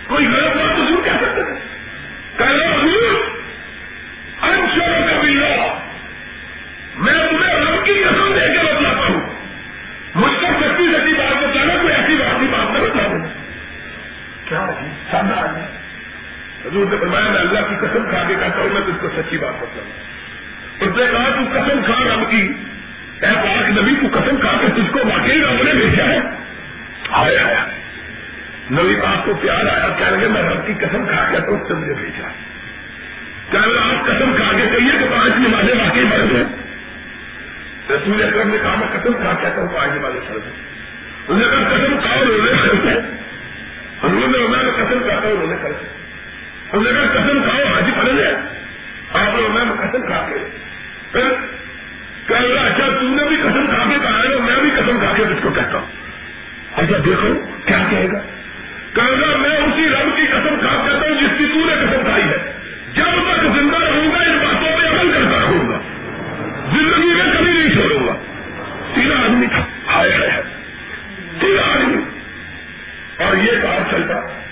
کوئی 0.06 0.26
غلط 0.26 0.56
بات 0.56 0.76
تو 0.76 0.84
ضرور 0.84 1.04
کہہ 1.04 1.10
سکتے 1.10 1.40
ہیں۔ 1.40 1.60
کہنا 2.36 2.74
حضور 2.74 3.14
انشور 4.42 5.05
حضور 16.76 16.86
نے 16.90 16.96
فرمایا، 17.00 17.30
میں 17.30 17.40
اللہ 17.40 17.60
کی 17.68 17.74
قسم 17.80 18.04
کھا 18.10 18.24
کے 18.28 18.34
کہتا 18.34 18.58
ہوں، 18.58 18.68
میں 18.72 18.80
تجھ 18.80 19.00
کو 19.00 19.08
سچی 19.16 19.38
بات 19.38 19.62
بتاؤں 19.62 19.90
اس 20.80 20.96
نے 20.96 21.04
کہا، 21.10 21.24
تو 21.36 21.60
قسم 21.60 21.82
کھا 21.84 22.14
رب 22.14 22.30
کی۔ 22.30 22.52
اے 23.20 23.30
پاک 23.44 23.78
نبی 23.78 23.94
کو 24.00 24.18
قسم 24.18 24.36
کھا 24.40 24.56
کے 24.60 24.66
تجھ 24.76 24.92
کو 24.92 24.98
واقعی 24.98 25.40
رب 25.40 25.62
نے 25.62 25.72
بھیجا 25.72 26.04
ہے۔ 26.04 26.18
آیا 27.08 27.46
آیا 27.46 27.64
نبی 28.72 28.94
پاک 29.02 29.24
کو 29.24 29.32
پیار 29.40 29.66
آیا 29.66 29.88
کہہ 29.98 30.06
لگے، 30.06 30.28
میں 30.28 30.42
رب 30.42 30.66
کی 30.66 30.72
قسم 30.78 31.06
کھا 31.06 31.24
کے 31.30 31.40
تو 31.40 31.54
اس 31.54 31.68
سے 31.68 31.74
مجھے 31.74 31.94
بھیجا 31.94 32.28
کہہ 33.50 33.58
لگا 33.58 33.82
آپ 33.82 34.06
قسم 34.06 34.32
کھا 34.36 34.52
کے 34.56 34.66
کہیے 34.76 34.98
کہ 34.98 35.06
پانچ 35.10 35.32
نمازیں 35.36 35.74
واقعی 35.74 36.04
بڑھ 36.04 36.32
گئے 36.32 36.44
رسول 37.90 38.22
اکرم 38.22 38.48
نے 38.48 38.58
کہا، 38.62 38.74
میں 38.74 38.88
قسم 38.92 39.12
کھا 39.12 39.32
کہتا 39.42 39.60
ہوں 39.60 39.78
آج 39.78 39.98
والے 40.02 40.20
سر 40.28 40.34
انہوں 40.34 41.38
نے 41.38 41.56
کہا، 41.56 41.76
قسم 41.76 42.00
کھاؤ 42.00 42.24
رونے 42.24 42.50
کرتے 42.50 42.98
انہوں 44.02 44.28
نے 44.28 44.38
میں 44.38 44.72
قسم 44.72 44.98
کھاتا 45.08 45.28
ہوں 45.28 45.36
رونے 45.40 45.56
کرتے 45.62 45.95
انہوں 46.72 46.92
نے 46.92 47.00
کہا، 47.00 47.22
قسم 47.22 47.42
کھاؤ، 47.42 47.72
حاجی 47.74 47.90
پڑھ 47.96 48.08
لیا 48.08 48.30
آپ 49.12 49.34
نے 49.34 49.48
میں 49.48 49.74
قسم 49.76 50.06
کھا 50.06 50.26
کے. 50.28 50.50
پھر 51.12 51.28
کہ 52.26 52.34
اچھا 52.58 52.86
تم 53.00 53.14
نے 53.14 53.28
بھی 53.28 53.36
قسم 53.36 53.66
کھا 53.66 53.84
کے 53.90 53.98
کہا 54.02 54.22
ہے 54.22 54.28
میں 54.28 54.60
بھی 54.60 54.70
قسم 54.70 54.98
کھا 54.98 55.12
کے 55.16 55.22
اس 55.22 55.38
کو 55.42 55.50
کہتا 55.50 55.78
ہوں. 55.78 55.86
اچھا 56.76 56.96
دیکھو 57.04 57.34
کیا 57.66 57.78
کہے 57.90 58.08
گا۔ 58.12 58.18
کہ 58.92 59.02
میں 59.38 59.50
اسی 59.50 59.88
رب 59.88 60.16
کی 60.16 60.26
قسم 60.26 60.54
کھا 60.60 60.84
کہتا 60.86 61.08
ہوں 61.08 61.20
جس 61.20 61.38
کی 61.38 61.44
تو 61.46 61.66
نے 61.66 61.74
قسم 61.74 62.00
کھائی 62.04 62.24
ہے۔ 62.24 62.52
جب 62.94 63.04
تک 63.04 63.42
زندہ 63.42 63.76
رہوں 63.76 64.10
گا، 64.14 64.22
ان 64.22 64.38
باتوں 64.38 64.82
پہ 64.82 64.88
عمل 64.88 65.12
کرتا 65.12 65.38
رہوں 65.40 65.68
گا۔ 65.68 65.78
زندگی 66.72 67.14
میں 67.14 67.34
کبھی 67.34 67.52
نہیں 67.52 67.74
چھوڑوں 67.74 68.06
گا۔ 68.06 68.12
تین 68.94 69.12
آدمی 69.12 69.46
تھا 69.46 69.64
آئے 69.86 70.10
ہے۔ 70.10 70.42
تین 71.40 71.56
آدمی۔ 71.64 72.02
اور 73.24 73.36
یہ 73.36 73.52
کہا 73.62 73.78
چلتا۔ 73.90 74.45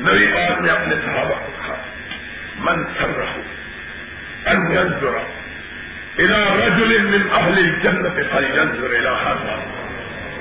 نبی 0.00 0.26
پاک 0.26 0.60
نے 0.60 0.70
اپنے 0.70 0.94
صحابہ 1.04 1.34
کو 1.46 1.52
کہا، 1.58 1.74
من 2.58 2.84
سر 2.98 3.18
رہو 3.18 3.42
انجر 4.46 5.16
الا 6.18 6.66
رجل 6.66 6.98
من 6.98 7.28
اہل 7.32 7.70
جنت 7.82 8.32
فلینظر 8.32 8.90
الى 8.90 9.08
هذا. 9.08 9.56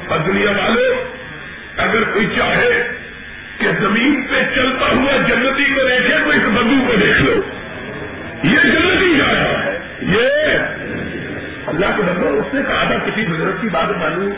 اور 0.07 0.19
دنیا 0.19 0.49
والوں 0.49 1.17
اگر 1.77 2.03
کوئی 2.03 2.27
چاہے 2.35 2.91
کہ 3.57 3.67
زمین 3.79 4.27
پہ 4.29 4.55
چلتا 4.55 4.85
ہوا 4.85 5.11
جنتی 5.27 5.65
کو 5.65 5.87
دیکھے، 5.87 6.17
تو 6.23 6.29
اس 6.29 6.43
بدو 6.43 6.87
کو 6.87 6.95
دیکھ 6.95 7.21
لو۔ 7.21 7.41
یہ 8.43 8.59
جنتی 8.59 9.17
جا 9.17 9.33
رہا 9.33 9.65
ہے۔ 9.65 9.79
یہ 10.01 10.31
اللہ 11.67 11.85
کے 11.95 12.01
بندو 12.01 12.41
اس 12.41 12.53
نے 12.53 12.61
کہا 12.67 12.83
تھا، 12.83 12.95
کسی 13.05 13.25
بزرگ 13.25 13.61
کی 13.61 13.69
بات 13.69 13.97
مانو، 13.97 14.29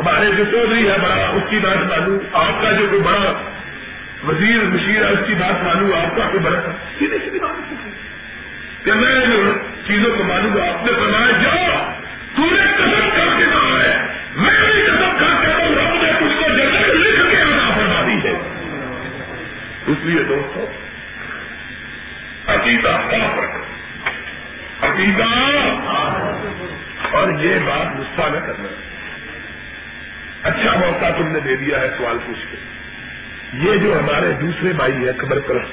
ہمارے 0.00 0.30
جو 0.36 0.44
چودھری 0.44 0.88
ہے، 0.88 0.96
بڑا 1.02 1.26
اس 1.28 1.42
کی 1.50 1.58
بات 1.58 1.76
مانو، 1.76 2.18
آپ 2.32 2.62
کا 2.62 2.72
جو 2.72 2.86
کوئی 2.90 3.02
بڑا 3.02 3.50
وزیر 4.26 4.64
مشیر 4.64 5.04
ہے 5.04 5.10
اس 5.10 5.18
کی 5.26 5.34
بات 5.34 5.64
مانوں 5.64 5.92
آپ 5.92 6.16
کا 6.16 6.22
کوئی 6.30 6.38
بڑا 6.38 6.60
سیدھے 6.98 7.18
سیدھی 7.18 7.38
بات 7.38 7.74
کہ 8.84 8.92
میں 8.92 9.26
جو 9.26 9.52
چیزوں 9.86 10.16
کو 10.16 10.24
مانوں 10.24 10.56
گا 10.56 10.68
آپ 10.68 10.84
نے 10.84 10.92
فرمایا، 10.92 11.30
جاؤ 11.30 11.92
تم 12.36 12.54
نے 12.54 12.62
قدم 12.76 13.08
کر 13.16 13.38
کے 13.38 13.44
نہ 13.44 13.78
ہے۔ 13.82 14.06
میں 14.36 14.72
بھی 14.72 14.86
قدم 14.86 15.16
کر 15.18 15.46
کے 15.46 15.52
آؤں 15.52 15.74
رب 15.74 16.02
نے 16.02 16.12
تجھ 16.12 16.42
کو 16.42 16.56
جگہ 16.56 16.94
لکھ 16.94 17.30
کے 17.30 17.36
ادا 17.36 17.74
فرما 17.74 18.02
دی 18.06 18.28
ہے۔ 18.28 18.38
اس 19.86 19.96
لیے 20.02 20.22
دوستو، 20.22 20.66
عقیدہ 22.46 22.96
صاف 23.10 23.38
رکھو۔ 23.38 23.58
عقیدہ۔ 24.86 25.24
اور 27.10 27.28
یہ 27.40 27.58
بات 27.58 27.96
غصہ 27.96 28.34
نہ 28.34 28.46
کرنا۔ 28.46 28.68
اچھا 30.42 30.78
موقع 30.78 31.10
تم 31.16 31.28
نے 31.28 31.40
دے 31.40 31.56
دیا 31.56 31.80
ہے 31.80 31.88
سوال 31.98 32.18
پوچھ 32.26 32.46
کے۔ 32.50 32.56
یہ 33.54 33.76
جو 33.76 33.98
ہمارے 33.98 34.32
دوسرے 34.40 34.72
بھائی 34.72 35.06
ہے 35.06 35.12
خبر 35.18 35.40
پرست 35.40 35.72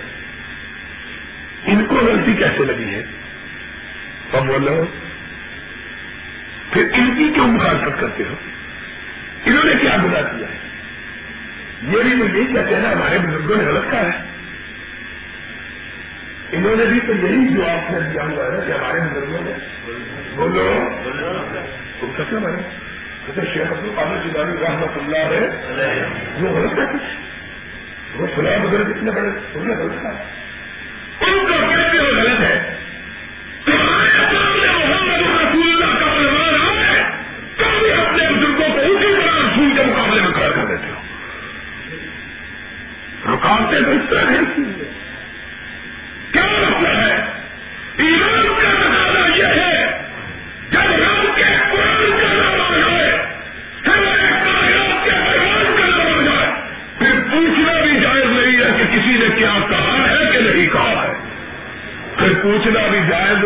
ان 1.65 1.85
کو 1.85 1.95
غلطی 1.95 2.33
کیسے 2.33 2.63
لگی 2.63 2.93
ہے؟ 2.93 3.03
اب 4.33 4.45
بولو 4.47 4.85
پھر 6.71 6.83
ان 6.93 7.15
کی 7.17 7.31
کیوں 7.33 7.47
مخالفت 7.47 8.01
کرتے 8.01 8.23
ہو؟ 8.23 8.33
انہوں 9.45 9.63
نے 9.63 9.73
کیا 9.81 9.97
گنا 9.97 10.21
کیا 10.21 10.47
ہے؟ 10.47 10.57
یہ 11.83 12.03
بھی 12.03 12.19
تو 12.19 12.37
یہی 12.37 12.53
کہتے 12.53 12.75
ہیں 12.75 12.95
ہمارے 12.95 13.19
بزرگوں 13.19 13.55
نے 13.55 13.63
غلط 13.63 13.91
کہا 13.91 14.01
ہے۔ 14.01 14.21
انہوں 16.51 16.75
نے 16.75 16.85
بھی 16.85 16.99
تو 16.99 17.13
یہی 17.13 17.53
جو 17.53 17.65
آپ 17.65 17.91
نے 17.91 17.99
دیا 17.99 18.23
ہوا 18.23 18.45
ہے 18.45 18.67
کہ 18.67 18.71
ہمارے 18.71 18.99
بزرگوں 18.99 19.37
نے۔ 19.41 19.53
بولو۔ 20.35 20.89
تم 21.99 22.11
کیسے 22.17 22.35
بنے 22.35 22.61
جیسے 23.27 23.41
شیخ 23.53 23.71
عبد 23.71 23.83
القادر 23.83 24.17
جیلانی 24.23 24.57
رحمت 24.61 24.97
اللہ 24.97 25.17
ہے 25.17 26.05
وہ 26.39 26.49
غلط 26.49 26.79
ہے 26.79 26.85
کچھ 26.93 27.40
وہ 28.15 28.27
فلاح 28.35 28.57
بزرگ 28.57 28.93
کتنے 28.93 29.11
بڑے 29.11 29.29
انہوں 29.53 29.75
نے 29.75 29.83
غلط 29.83 29.95
ان 31.21 31.47
کا 31.47 31.67
کہتے 31.67 31.97
ہو 31.97 32.05
غلط 32.05 32.41
ہے۔ 32.41 32.67
رکاوٹیں 43.25 43.81
تو 43.81 43.91
اس 43.91 44.01
طرح 44.09 44.23
نہیں 44.23 44.45
کیا 46.31 46.43
مطلب 46.45 46.85
ہے؟ 46.85 47.25
ایمان 47.97 48.50
پوچھنا 62.41 62.87
بھی 62.87 62.99
جائز 63.09 63.41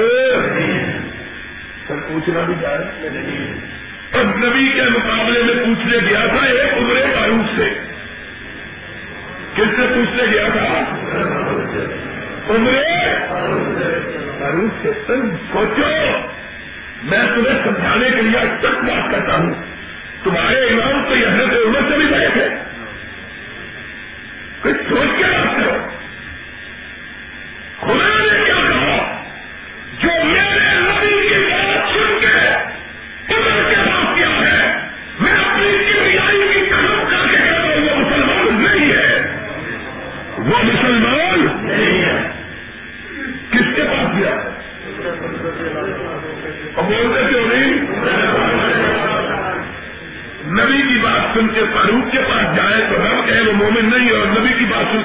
پھر 1.87 1.95
پوچھنا 2.07 2.39
بھی 2.39 2.53
جائز 2.61 3.07
اب 4.11 4.37
نبی 4.37 4.71
کے 4.75 4.81
مقابلے 4.81 5.43
میں 5.43 5.53
پوچھنے 5.53 5.97
گیا 6.09 6.25
تھا 6.25 6.45
ایک 6.45 6.73
عمرے 6.77 7.05
فاروق 7.15 7.59
سے۔ 7.59 7.69
کس 9.55 9.75
سے 9.75 9.81
پوچھنے 9.95 10.23
گیا 10.31 10.47
تھا؟ 10.53 10.83
عمرے 12.49 12.83
فاروق 14.39 14.85
سے۔ 14.85 14.91
تم 15.07 15.29
سوچو 15.51 16.27
میں 17.03 17.17
تمہیں 17.17 17.63
سمجھانے 17.63 18.09
کے 18.09 18.21
لیے 18.21 18.39
تک 18.59 18.83
بات 18.83 19.11
کرتا 19.11 19.37
ہوں۔ 19.37 19.53
تمہارے 20.23 20.59
امام 20.59 21.09
تو 21.09 21.15
یہ 21.15 21.27
حضرت 21.27 21.53
عمر 21.65 21.79
سے 21.91 21.97
بھی 21.97 22.09
گئے 22.09 22.29
تھے۔ 22.33 22.49
کچھ 24.61 24.89
سوچ 24.89 25.17
کے 25.17 25.23
بات 25.23 25.64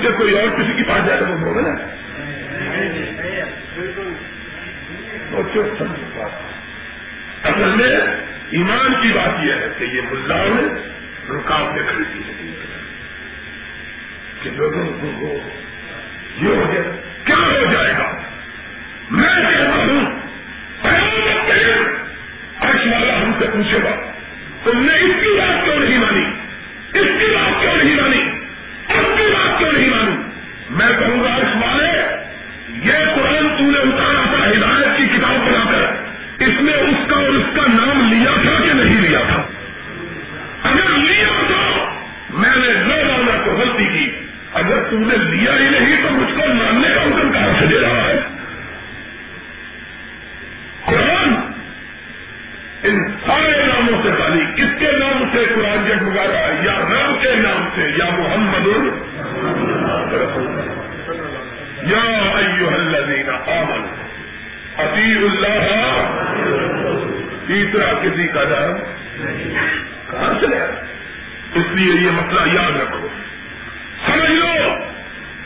کی 0.01 0.07
کے 0.07 0.13
کوئی 0.13 0.39
اور 0.39 0.49
کسی 0.49 0.73
کے 0.77 0.83
پاس 0.83 1.07
جائے 1.07 1.21
تو 1.21 1.27
وہ 1.27 1.37
مومن 1.37 1.67
ہے 1.67 2.01
اصل 7.45 7.75
میں 7.77 8.01
ایمان 8.51 8.95
کی 9.03 9.09
بات 9.09 9.45
یہ 9.45 9.53
ہے 9.53 9.69
کہ 9.79 9.85
یہ 9.85 10.01
ملاؤں 10.11 10.55
نے 10.55 10.63
رکاوٹیں 11.31 11.83
خریدی 11.83 12.19
ہے۔ 12.19 12.51
کہ 14.43 14.51
لوگوں 14.51 14.87
کو 15.01 15.07
ہو 15.07 15.51
یہ 16.43 16.49
ہو 16.49 16.73
جائے، 16.75 17.01
کیا 17.25 17.37
ہو 17.37 17.73
جائے 17.73 17.93
گا؟ 17.93 18.17
میں 19.11 19.29
کہتا 19.29 19.77
ہوں 19.77 20.21
عرش 22.61 22.87
والا 22.87 23.23
ہم 23.23 23.33
سے 23.39 23.47
پوچھے 23.53 23.79
گا، 23.85 24.13
تم 24.65 24.87
نے 24.87 24.95
اس 24.95 25.21
کی 25.21 25.30
نے 45.63 45.71
لیا 45.71 45.81
ہی 45.81 45.85
نہیں 45.85 46.03
تو 46.03 46.11
مجھ 46.11 46.31
کو 46.31 46.55
ماننے 46.55 46.89
کا 46.95 47.03
حکم 47.03 47.33
کہاں 47.33 47.61
سے 47.61 47.67
دے 47.67 47.81
رہا 47.81 48.09
ہے؟ 48.09 48.19
قرآن! 50.85 51.35
ان 52.83 53.13
سارے 53.27 53.67
ناموں 53.67 54.03
سے 54.03 54.09
خالی 54.19 54.45
کس 54.57 54.79
کے 54.79 54.93
نام 54.93 55.25
سے 55.33 55.47
قرآن 55.55 55.89
جگمگا 55.89 56.23
رہا 56.23 56.49
ہے 56.49 56.61
یا 56.63 56.79
رب 56.79 57.23
کے 57.23 57.35
نام 57.35 57.69
سے، 57.75 57.91
یا 57.97 58.05
محمد 58.19 58.67
یا 61.83 62.31
ایوہ 62.39 62.75
الذین 62.75 63.31
آمن 63.31 63.87
عطی 64.77 65.15
اللہ 65.15 65.95
تیسرا 67.47 67.93
کسی 68.03 68.29
کا 68.29 68.43
نام۔ 68.43 68.79
کہاں 70.11 70.41
سے 70.41 70.47
اس 71.55 71.67
لیے 71.73 71.95
یہ 71.95 72.11
مسئلہ 72.11 72.61
یاد 72.61 72.77
رکھو۔ 72.77 73.09
سمجھ 74.07 74.31
لو! 74.31 74.90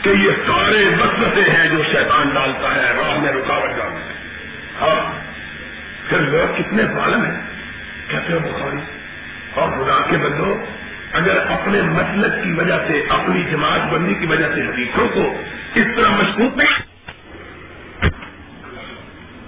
کہ 0.05 0.09
یہ 0.09 0.31
سارے 0.31 0.89
مسلسے 0.97 1.51
ہیں 1.51 1.69
جو 1.69 1.83
شیطان 1.91 2.29
ڈالتا 2.33 2.75
ہے، 2.75 2.93
راہ 2.97 3.19
میں 3.19 3.31
رکاوٹ 3.31 3.69
ڈالتا 3.69 3.99
ہے۔ 3.99 4.13
ہاں 4.81 5.11
پھر 6.09 6.17
لوگ 6.17 6.61
کتنے 6.61 6.83
ظالم 6.83 7.25
ہیں؟ 7.25 7.41
کہتے 8.07 8.33
ہیں 8.33 8.39
بخاری۔ 8.39 8.77
اور 9.53 9.69
خدا 9.69 10.11
کے 10.11 10.17
بندو، 10.17 10.65
اگر 11.13 11.37
اپنے 11.37 11.81
مسلک 11.81 12.43
کی 12.43 12.51
وجہ 12.51 12.77
سے، 12.87 13.05
اپنی 13.09 13.43
جماعت 13.51 13.93
بندی 13.93 14.13
کی 14.13 14.25
وجہ 14.25 14.47
سے 14.55 14.61
حدیثوں 14.61 15.07
کو 15.13 15.33
اس 15.75 15.85
طرح 15.95 16.09
مشکوک 16.09 16.57
نہیں 16.57 16.85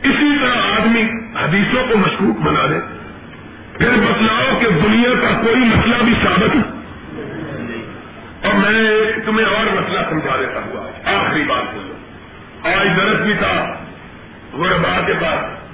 اسی 0.03 0.38
طرح 0.41 0.82
آدمی 0.82 1.03
حدیثوں 1.43 1.88
کو 1.88 1.97
مشکوک 1.97 2.39
بنا 2.39 2.66
دے 2.66 2.80
پھر 3.78 3.91
مسئلہ 3.91 4.60
کہ 4.60 4.70
دنیا 4.70 5.10
کا 5.22 5.41
کوئی 5.41 5.55
مسئلہ 5.55 6.03
بھی 6.03 6.14
ثابت 6.24 6.76
اور 8.47 8.55
میں 8.55 8.89
ایک 8.89 9.25
تمہیں 9.25 9.45
اور 9.45 9.65
مسئلہ 9.65 9.99
سمجھا 10.09 10.35
دیتا 10.39 10.59
ہوا 10.65 10.87
آخری 11.03 11.43
بات 11.43 11.75
بولو۔ 11.75 11.93
آج 12.69 12.87
درس 12.97 13.21
بھی 13.21 13.33
تھا 13.33 13.73
غربا 14.53 15.01
کے 15.05 15.13
پاس۔ 15.13 15.67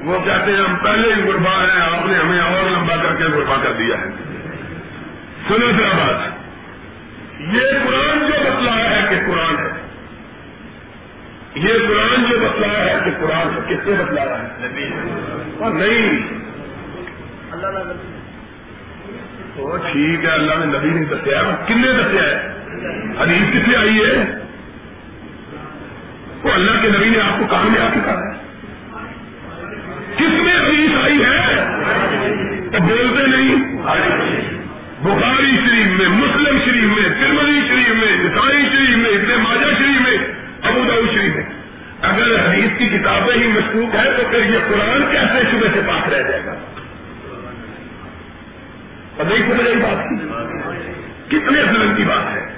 وہ 0.00 0.18
کہتے 0.24 0.52
ہیں، 0.52 0.64
ہم 0.68 0.76
پہلے 0.76 1.14
ہی 1.14 1.22
غربا 1.22 1.64
ہیں، 1.64 1.80
آپ 1.80 2.06
نے 2.06 2.14
ہمیں 2.18 2.40
اور 2.40 2.70
لمبا 2.70 2.96
کر 2.96 3.14
کے 3.14 3.24
غربا 3.24 3.56
کر 3.62 3.72
دیا 3.72 3.96
ہے۔ 3.98 4.06
سنو 5.48 5.70
ذرا 5.70 5.92
بات۔ 5.92 6.30
یہ 7.40 7.60
قرآن 7.60 8.18
جو 8.18 8.50
بتلایا 8.50 9.02
ہے 9.02 9.06
کہ 9.10 9.26
قرآن 9.26 9.58
ہے۔ 9.58 9.82
یہ 11.54 11.72
قرآن 11.88 12.24
جو 12.30 12.38
بتلایا 12.38 12.94
ہے 12.94 12.98
کہ 13.04 13.10
قرآن 13.20 13.46
ہے، 13.46 13.74
کس 13.74 13.86
نے 13.86 14.04
بتلایا 14.04 14.42
ہے؟ 14.42 14.48
اور 15.58 15.70
نہیں۔ 15.70 16.28
تو 17.50 18.11
ٹھیک 19.56 20.24
ہے، 20.24 20.30
اللہ 20.30 20.52
نے 20.58 20.78
نبی 20.78 20.90
نے 20.90 21.04
دسیا 21.04 21.42
کن 21.68 21.82
دسیا 21.82 22.22
ہے؟ 22.22 22.48
حدیث 23.18 23.54
کس 23.54 23.70
سے 23.70 23.76
آئی 23.76 23.98
ہے؟ 23.98 24.38
وہ 26.42 26.52
اللہ 26.52 26.70
کے 26.82 26.88
نبی 26.88 27.08
نے 27.08 27.20
آپ 27.20 27.38
کو 27.38 27.46
کہاں 27.46 27.64
میں 27.64 27.80
آ 27.80 27.88
کہا 28.04 28.18
ہے؟ 28.18 28.38
کس 30.16 30.42
میں 30.42 30.56
حدیث 30.56 30.90
آئی 31.04 31.24
ہے؟ 31.24 31.64
تو 32.72 32.82
بولتے 32.82 33.26
نہیں۔ 33.26 33.76
بخاری 35.02 35.50
شریف 35.50 36.00
میں، 36.00 36.08
مسلم 36.08 36.58
شریف 36.64 36.84
میں 36.84 37.08
ترمنی 37.20 37.60
شریف 37.68 37.88
میں 37.88 38.24
عیسائی 38.24 38.62
شریف 38.72 38.96
میں، 38.96 39.10
ابن 39.10 39.42
ماجہ 39.42 39.74
شریف 39.78 40.00
میں، 40.00 40.18
ابو 40.62 40.80
داؤ 40.88 41.00
شریف 41.14 41.34
میں۔ 41.34 41.44
اگر 42.02 42.48
حدیث 42.48 42.78
کی 42.78 42.88
کتابیں 42.88 43.42
ہی 43.42 43.46
مشکوک 43.46 43.94
ہے 43.94 44.10
تو 44.16 44.22
پھر 44.30 44.38
یہ 44.38 44.58
قرآن 44.68 45.02
کیسے 45.10 45.42
شبہ 45.50 45.66
سے 45.74 45.80
پاک 45.86 46.12
رہ 46.12 46.22
جائے 46.22 46.42
گا؟ 46.46 46.54
اور 49.22 49.30
نہیں 49.30 49.50
سمجھ 49.50 49.82
بات 49.82 50.04
کتنے 51.28 51.62
ظلم 51.62 51.94
کی 51.96 52.02
بات 52.02 52.36
ہے؟ 52.36 52.48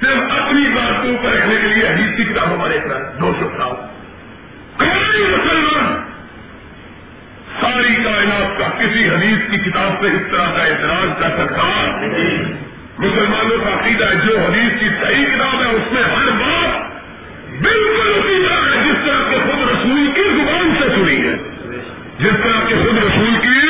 صرف 0.00 0.32
اپنی 0.38 0.68
بات 0.68 1.02
کو 1.02 1.08
اوپر 1.08 1.30
رکھنے 1.32 1.54
کے 1.60 1.66
لیے 1.66 1.88
حدیث 1.88 2.16
کی 2.16 2.24
کتاب 2.24 2.54
ہمارے 2.54 2.74
اتنا 2.74 2.94
دو 3.20 3.32
سو 3.40 3.48
سال 3.58 3.74
کوئی 4.76 5.22
مسلمان! 5.22 6.02
ساری 7.60 7.94
کائنات 7.94 8.58
کا 8.58 8.68
کسی 8.68 9.08
حدیث 9.08 9.50
کی 9.50 9.70
کتاب 9.70 10.00
سے 10.00 10.06
اس 10.06 10.22
طرح 10.30 10.46
کا 10.56 10.62
اعتراض 10.62 11.20
کر 11.20 11.28
سکتا 11.28 11.96
مسلمانوں 12.98 13.58
کا 13.58 13.80
عقیدہ 13.80 14.04
ہے، 14.04 14.14
جو 14.14 14.38
حدیث 14.38 14.80
کی 14.80 14.88
صحیح 14.88 15.24
کتاب 15.24 15.62
ہے، 15.62 15.70
اس 15.70 15.92
میں 15.92 16.02
ہر 16.02 16.30
بات 16.30 16.90
بالکل 17.60 18.12
اسی 18.14 18.46
طرح 18.48 18.74
ہے 18.74 18.84
جس 18.84 19.06
طرح 19.06 19.30
کے 19.30 19.36
خود 19.36 19.70
رسول 19.70 20.10
کی 20.14 20.22
زبان 20.22 20.74
سے 20.78 20.88
سنی 20.94 21.28
ہے۔ 21.28 21.36
جس 22.18 22.32
طرح 22.42 22.68
کے 22.68 22.74
خود 22.74 22.98
رسول 22.98 23.36
کی 23.42 23.60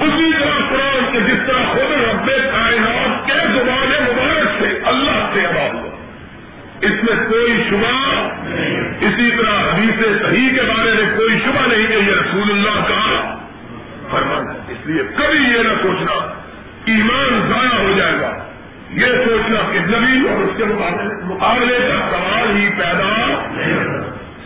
اسی 0.00 0.32
طرح 0.38 0.68
قرآن 0.70 1.12
کے 1.12 1.20
جس 1.20 1.38
طرح 1.46 1.64
خود 1.72 1.92
رب 1.92 2.26
کائنات 2.26 3.26
کے 3.26 3.32
زبان 3.32 3.88
مبارک 3.88 4.48
سے 4.58 4.78
اللہ 4.84 5.30
سے 5.34 5.46
ادا 5.46 5.72
ہوا 5.72 5.96
اس 6.80 6.93
میں 7.10 7.28
کوئی 7.28 7.62
شبہ 7.70 8.14
اسی 9.00 9.30
طرح 9.30 9.74
حدیث 9.74 10.22
صحیح 10.22 10.48
کے 10.54 10.62
بارے 10.62 10.92
میں 10.94 11.16
کوئی 11.16 11.38
شبہ 11.44 11.66
نہیں 11.66 11.86
کہ 11.86 11.92
یہ 11.92 12.12
رسول 12.12 12.50
اللہ 12.50 12.84
کا 12.88 13.34
فرمان 14.10 14.48
ہے۔ 14.48 14.60
اس 14.68 14.86
لیے 14.86 15.02
کبھی 15.02 15.38
یہ 15.38 15.62
نہ 15.62 15.72
سوچنا 15.82 16.12
ایمان 16.84 17.50
ضائع 17.50 17.82
ہو 17.82 17.92
جائے 17.96 18.14
گا۔ 18.20 18.44
یہ 18.90 19.06
سوچنا 19.06 19.72
کہ 19.72 19.78
نبی 19.78 20.28
اور 20.28 20.42
اس 20.42 20.50
کے 20.56 20.64
مقابلے 20.64 21.78
کا 21.88 22.08
سوال 22.10 22.56
ہی 22.56 22.68
پیدا 22.68 23.42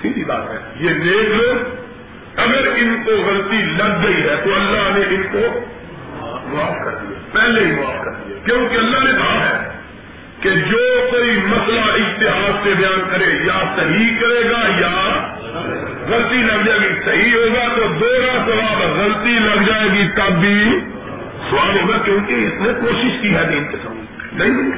سیدھی 0.03 0.25
بات 0.25 0.51
ہے۔ 0.51 0.59
یہ 0.81 0.89
دیکھ 0.89 1.31
لو، 1.31 1.53
اگر 2.37 2.67
ان 2.67 3.03
کو 3.05 3.11
غلطی 3.11 3.57
لگ 3.57 4.07
گئی 4.07 4.23
ہے 4.23 4.37
تو 4.45 4.55
اللہ 4.55 4.99
نے 4.99 5.15
ان 5.15 5.23
کو 5.33 5.65
معاف 6.45 6.75
کر 6.85 6.91
دیا۔ 6.91 7.19
پہلے 7.33 7.65
ہی 7.65 7.73
معاف 7.73 8.05
کر 8.05 8.11
دیا۔ 8.11 8.37
کیونکہ 8.45 8.77
اللہ 8.77 8.99
نے 9.05 9.13
کہا 9.13 9.49
ہے 9.49 9.78
کہ 10.41 10.51
جو 10.51 11.09
کوئی 11.11 11.41
مسئلہ 11.47 11.81
اشتہار 11.81 12.51
سے 12.65 12.75
بیان 12.79 13.01
کرے، 13.11 13.25
یا 13.25 13.75
صحیح 13.77 14.21
کرے 14.21 14.51
گا 14.51 14.69
یا 14.79 15.35
غلطی 16.09 16.37
لگ 16.37 16.63
جائے 16.65 16.79
گی، 16.79 17.01
صحیح 17.05 17.35
ہوگا 17.35 17.69
تو 17.77 17.95
دو 18.01 18.09
سواب 18.47 18.99
غلطی 18.99 19.39
لگ 19.39 19.63
جائے 19.63 19.89
گی، 19.93 20.09
تب 20.09 20.41
بھی 20.41 20.81
سوال 21.51 21.77
ہوگا 21.83 21.99
کیونکہ 21.99 22.33
اس 22.33 22.61
نے 22.61 22.73
کوشش 22.81 23.23
کی 23.23 23.35
ہے 23.35 23.45
دین 23.51 23.65
کے 23.65 23.77
نہیں 24.33 24.71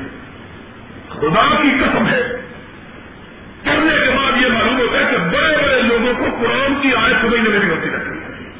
خدا 1.08 1.62
کی 1.62 1.68
قسم 1.80 2.06
ہے۔ 2.06 2.22
کرنے 3.64 3.96
کے 4.04 4.10
بعد 4.10 4.42
یہ 4.42 4.48
معلوم 4.48 4.80
ہوتا 4.80 4.98
ہے 4.98 5.04
کہ 5.10 5.16
بڑے 5.16 5.56
بڑے 5.62 5.82
لوگوں 5.82 6.14
کو 6.18 6.24
قرآن 6.40 6.74
کی 6.82 6.90
آئے 6.94 7.14
سمجھنے 7.20 7.48
میں 7.48 7.58
بھی 7.58 7.68
غلطی 7.68 7.88
لگتی 7.88 8.10
ہے 8.10 8.50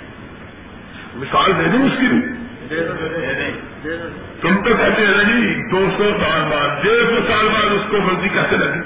مثال 1.14 1.52
دے 1.58 1.68
دوں 1.72 1.86
اس 1.86 1.92
کی 2.00 2.06
بھی۔ 2.06 2.39
تم 4.40 4.62
تو 4.62 4.70
کہتے 4.74 5.06
ہیں 5.06 5.24
جی 5.24 5.70
دو 5.70 5.86
سو 5.98 6.04
سال 6.04 6.42
بعد 6.50 6.82
ڈیڑھ 6.82 7.06
سو 7.08 7.32
سال 7.32 7.48
بعد 7.48 7.74
اس 7.74 7.90
کو 7.90 7.96
غلطی 7.96 8.28
کیسے 8.28 8.56
لگی 8.56 8.78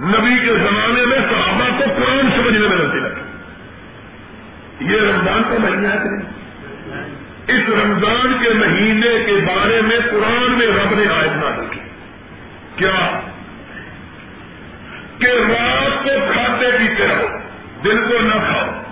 نبی 0.00 0.46
کے 0.46 0.52
زمانے 0.52 1.06
میں 1.06 1.18
صحابہ 1.18 1.78
کو 1.78 1.84
قرآن 1.96 2.30
سمجھنے 2.36 2.68
میں 2.68 2.76
غلطی 2.76 2.98
لگی۔ 2.98 4.94
یہ 4.94 5.00
رمضان 5.00 5.42
کا 5.42 5.56
مہینہ 5.58 5.88
ہے 5.88 6.16
اس 7.48 7.68
رمضان 7.68 8.36
کے 8.42 8.54
مہینے 8.54 9.24
کے 9.26 9.32
بارے 9.32 9.80
میں 9.82 9.96
قرآن 10.10 10.52
میں 10.52 10.66
رب 10.66 10.94
نے 10.94 11.04
آئے 11.14 11.28
نہ 11.28 11.60
رکھی 11.60 11.80
کیا؟ 12.76 13.20
کہ 15.18 15.26
رات 15.26 16.04
کو 16.04 16.10
کھاتے 16.32 16.70
پیتے 16.78 17.06
رہو 17.08 17.26
دن 17.84 18.08
کو 18.08 18.18
نہ 18.22 18.32
کھاؤ 18.32 18.82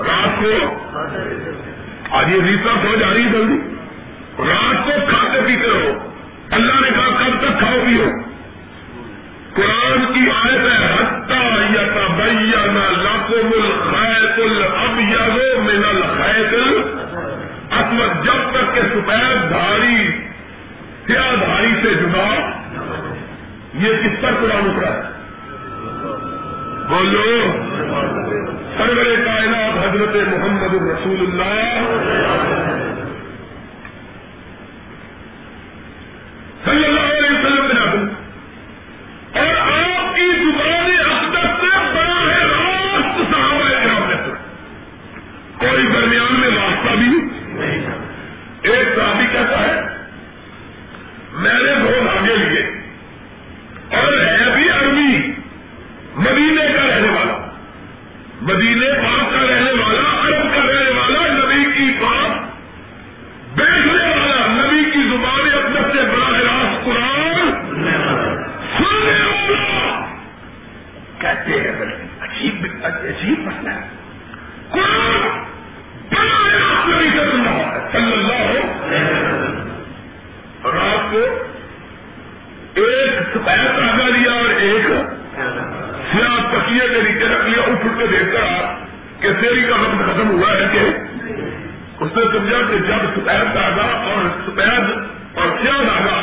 رات 0.00 0.42
کو 0.42 0.82
آج 2.10 2.32
یہ 2.32 2.42
ریتا 2.42 2.72
ہو 2.72 2.94
جا 2.94 3.14
رہی 3.14 3.24
ہے 3.24 3.30
جلدی۔ 3.30 3.76
رات 4.38 4.86
کو 4.86 5.06
کھاتے 5.08 5.40
پیتے 5.46 5.68
رہو۔ 5.68 6.10
اللہ 6.50 6.80
نے 6.80 6.88
کہا، 6.90 7.26
کب 7.26 7.40
تک 7.40 7.58
کھاؤ 7.58 7.76
پی 7.86 8.00
ہو 8.00 8.10
قرآن 9.54 10.12
کی 10.14 10.20
آیت 10.20 10.60
ہے 10.60 10.94
ہتھا 10.94 11.42
یا 11.74 12.06
بھیا 12.16 12.66
نہ 12.66 13.02
لاکھوں 13.02 13.42
مل 13.42 13.72
خیت 13.82 14.40
اب 14.74 15.00
یا 15.00 15.28
من 15.62 15.84
الخیت 15.88 16.54
اصمت 17.72 18.24
جب 18.24 18.50
تک 18.50 18.74
کہ 18.74 18.80
سفید 18.80 19.50
دھاری، 19.50 20.10
سیاہ 21.06 21.36
دھاری 21.36 21.74
سے 21.82 21.94
جدا، 21.94 22.50
یہ 23.74 23.88
کس 23.88 24.20
پر 24.20 24.30
قرآن 24.40 24.70
اترا 24.70 24.94
ہے؟ 24.94 25.02
بولو۔ 26.88 27.52
سرور 28.78 29.10
کائنات 29.24 29.76
حضرت 29.78 30.16
محمد 30.28 30.74
الرسول 30.74 31.20
اللہ 31.20 31.84
صلی 36.64 36.84
اللہ 36.84 37.06
علیہ 37.10 37.30
وسلم 37.30 37.66
بنا 37.66 37.86
اور 39.36 39.54
آپ 39.74 40.14
کی 40.16 40.26
زبان 40.42 40.90
اقدس 41.06 41.54
سے 41.60 41.70
بڑا 41.94 42.20
ہے 42.22 42.42
راست 42.44 43.20
صحابہ 43.22 43.68
کرام 43.74 44.04
نے 44.10 44.18
کوئی 45.58 45.86
درمیان 45.88 46.40
میں 46.40 46.50
واسطہ 46.50 46.96
بھی 46.96 47.10
ایک 48.64 48.94
صحابی 48.96 49.26
کہتا 49.32 49.62
ہے 49.62 49.80
میں 51.38 51.58
نے 51.60 51.74
دو 51.80 51.96
دھاگے 52.02 52.36
لیے 52.36 52.62
اور 53.92 54.12
ہے 54.18 54.54
بھی 54.54 54.68
عربی 54.70 55.10
مدینے 56.18 56.66
کا 56.74 56.82
رہنے 56.84 57.08
والا 57.10 57.34
مدینے 58.42 58.90
پاک 58.94 59.32
کا 59.32 59.42
رہنے 59.42 59.72
والا 59.72 60.02
عرب 60.22 60.54
کا 60.54 60.62
رہنے 60.62 60.90
والا 60.90 61.26
نبی 61.34 61.64
کی 61.72 61.86
بات 62.00 62.32
بیٹھنے 63.56 64.08
والا 64.08 64.46
نبی 64.54 64.82
کی 64.90 65.02
زبان 65.08 65.48
اپنے 65.58 65.82
سے 65.92 66.04
براہ 66.10 66.38
راست 66.40 66.84
قرآن 66.84 67.52
سننے 68.76 69.18
والا 69.24 70.04
کہتے 71.20 71.60
ہیں 71.60 71.90
عجیب 72.20 72.66
عجیب 72.84 73.46
مسئلہ 73.46 73.70
ہے 73.70 73.88
قرآن 74.72 75.12
براہ 76.12 76.46
راست 76.54 76.88
نبی 76.88 77.10
سے 77.10 77.30
سن 77.30 77.44
رہا 77.44 77.66
ہے 77.66 77.84
صلی 77.92 78.12
اللہ 78.12 78.40
ہو 78.46 78.60
رات 80.72 81.10
کو 81.10 81.24
ایک 82.76 83.20
سفید 83.34 83.66
دھاگا 83.76 84.08
لیا 84.08 84.32
اور 84.34 84.50
ایک 84.62 84.86
سیاہ 86.10 86.38
تکیے 86.50 86.86
کے 86.88 87.00
نیچے 87.02 87.26
رکھ 87.26 87.48
لیا 87.48 87.62
اٹھ 87.62 87.86
اٹھ 87.86 87.98
کے 87.98 88.06
دیکھ 88.06 88.32
کر 88.32 88.42
آپ 88.44 89.22
کہ 89.22 89.32
تیری 89.40 89.62
کا 89.62 89.76
وقت 89.76 90.02
ختم 90.06 90.30
ہوا 90.30 90.50
ہے 90.50 90.66
کہ 90.72 90.82
اس 92.00 92.16
نے 92.16 92.24
سمجھا 92.32 92.60
کہ 92.70 92.78
جب 92.88 93.06
سفید 93.14 93.54
دھاگا 93.54 93.86
اور 94.04 94.28
سفید 94.46 94.90
اور 95.34 95.56
سیاہ 95.62 95.82
دھاگا 95.82 96.18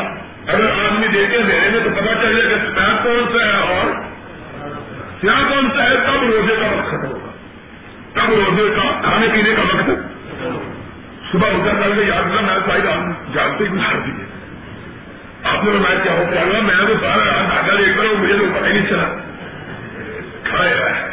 اگر 0.47 0.66
آدمی 0.86 1.08
دیکھے 1.14 1.38
میرے 1.43 1.70
میں 1.70 1.80
تو 1.84 1.89
پتا 1.89 2.14
چل 2.22 2.36
جائے 2.38 2.49
کہ 2.49 2.60
سفید 2.66 3.04
کون 3.04 3.24
سا 3.34 3.45
ہے 3.45 3.62
اور 3.70 3.91
سیاہ 5.22 5.43
کون 5.49 5.70
سا 5.78 5.89
ہے 5.89 5.95
تب 6.08 6.24
روزے 6.26 6.56
کا 6.56 6.68
وقت 6.68 6.89
ختم 6.89 7.08
ہوگا 7.08 7.32
تب 8.14 8.34
روزے 8.34 8.70
کا 8.76 8.89
کھانے 9.04 9.28
پینے 9.34 9.56
کا 9.56 9.68
وقت 9.70 10.12
صبح 11.32 11.47
اٹھا 11.49 11.80
کر 11.82 11.95
کے 11.95 12.08
یاد 12.08 12.36
کرنا 12.36 12.54
میں 12.54 12.60
شاید 12.68 12.86
آپ 13.54 13.60
جانتے 13.60 13.64
ہی 13.64 13.70
گزار 13.70 15.54
آپ 15.54 15.64
نے 15.64 15.72
میں 15.72 16.04
کیا 16.04 16.12
ہو 16.12 16.24
پڑا 16.30 16.62
میں 16.62 16.76
تو 16.88 16.93
سارا 17.01 17.26
رات 17.26 17.80
لے 17.80 17.93
کر 17.93 18.16
مجھے 18.16 18.34
تو 18.34 18.45
پتہ 18.56 18.66
ہی 18.66 18.74
نہیں 18.74 18.89
چلا۔ 18.89 19.04
رہے۔ 20.60 21.10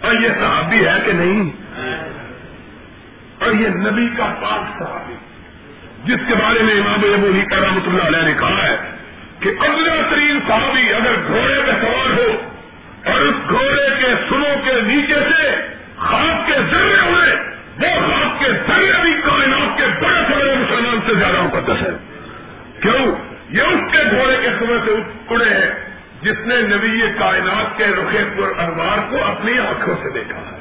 اور 0.00 0.14
یہ 0.14 0.28
صحابی 0.28 0.86
ہے 0.86 0.96
کہ 1.04 1.12
نہیں؟ 1.12 1.50
اور 3.38 3.52
یہ 3.52 3.68
نبی 3.68 4.08
کا 4.16 4.34
پاک 4.42 4.78
صحابی، 4.78 5.14
جس 6.04 6.20
کے 6.28 6.34
بارے 6.34 6.62
میں 6.62 6.74
امام 6.74 7.00
ابو 7.14 7.30
ہی 7.34 7.40
رحمۃ 7.40 7.86
اللہ 7.86 8.02
علیہ 8.02 8.22
نے 8.22 8.34
کہا 8.40 8.62
ہے 8.62 8.76
کہ 9.40 9.48
ابلا 9.48 9.94
ترین 10.10 10.38
صحابی 10.48 10.94
اگر 10.94 11.14
گھوڑے 11.26 11.62
پہ 11.66 11.86
سوار 11.86 12.18
ہو 12.18 12.50
اور 13.04 13.20
اس 13.20 13.34
گھوڑے 13.48 13.94
کے 13.98 14.14
سنوں 14.28 14.56
کے 14.64 14.80
نیچے 14.80 15.14
سے 15.14 15.56
خواب 15.96 16.46
کے 16.46 16.52
ذریعے 16.52 17.00
ہوئے، 17.00 17.36
وہ 17.78 18.00
خواب 18.06 18.40
کے 18.40 18.48
ذریعے 18.68 19.02
بھی 19.02 19.12
کائنات 19.12 19.78
کے 19.78 19.84
بڑے 19.86 20.37
سے 21.08 21.14
سے 21.14 21.20
زیادہ 21.20 21.42
مقدس 21.42 21.82
ہے۔ 21.82 21.96
کیوں؟ 22.80 23.12
یہ 23.48 23.62
اس 23.62 23.92
کے 23.92 23.98
گھوڑے 24.10 24.36
کے 24.42 24.48
سمے 24.58 24.78
سے 24.84 24.90
اڑے 25.30 25.54
ہیں 25.54 25.70
جس 26.22 26.46
نے 26.46 26.60
نبی 26.60 27.00
کائنات 27.18 27.78
کے 27.78 27.86
رخے 27.86 28.24
پر 28.36 28.58
انوار 28.58 29.10
کو 29.10 29.24
اپنی 29.24 29.58
آنکھوں 29.58 29.94
سے 30.02 30.10
دیکھا۔ 30.10 30.40
ہے 30.40 30.58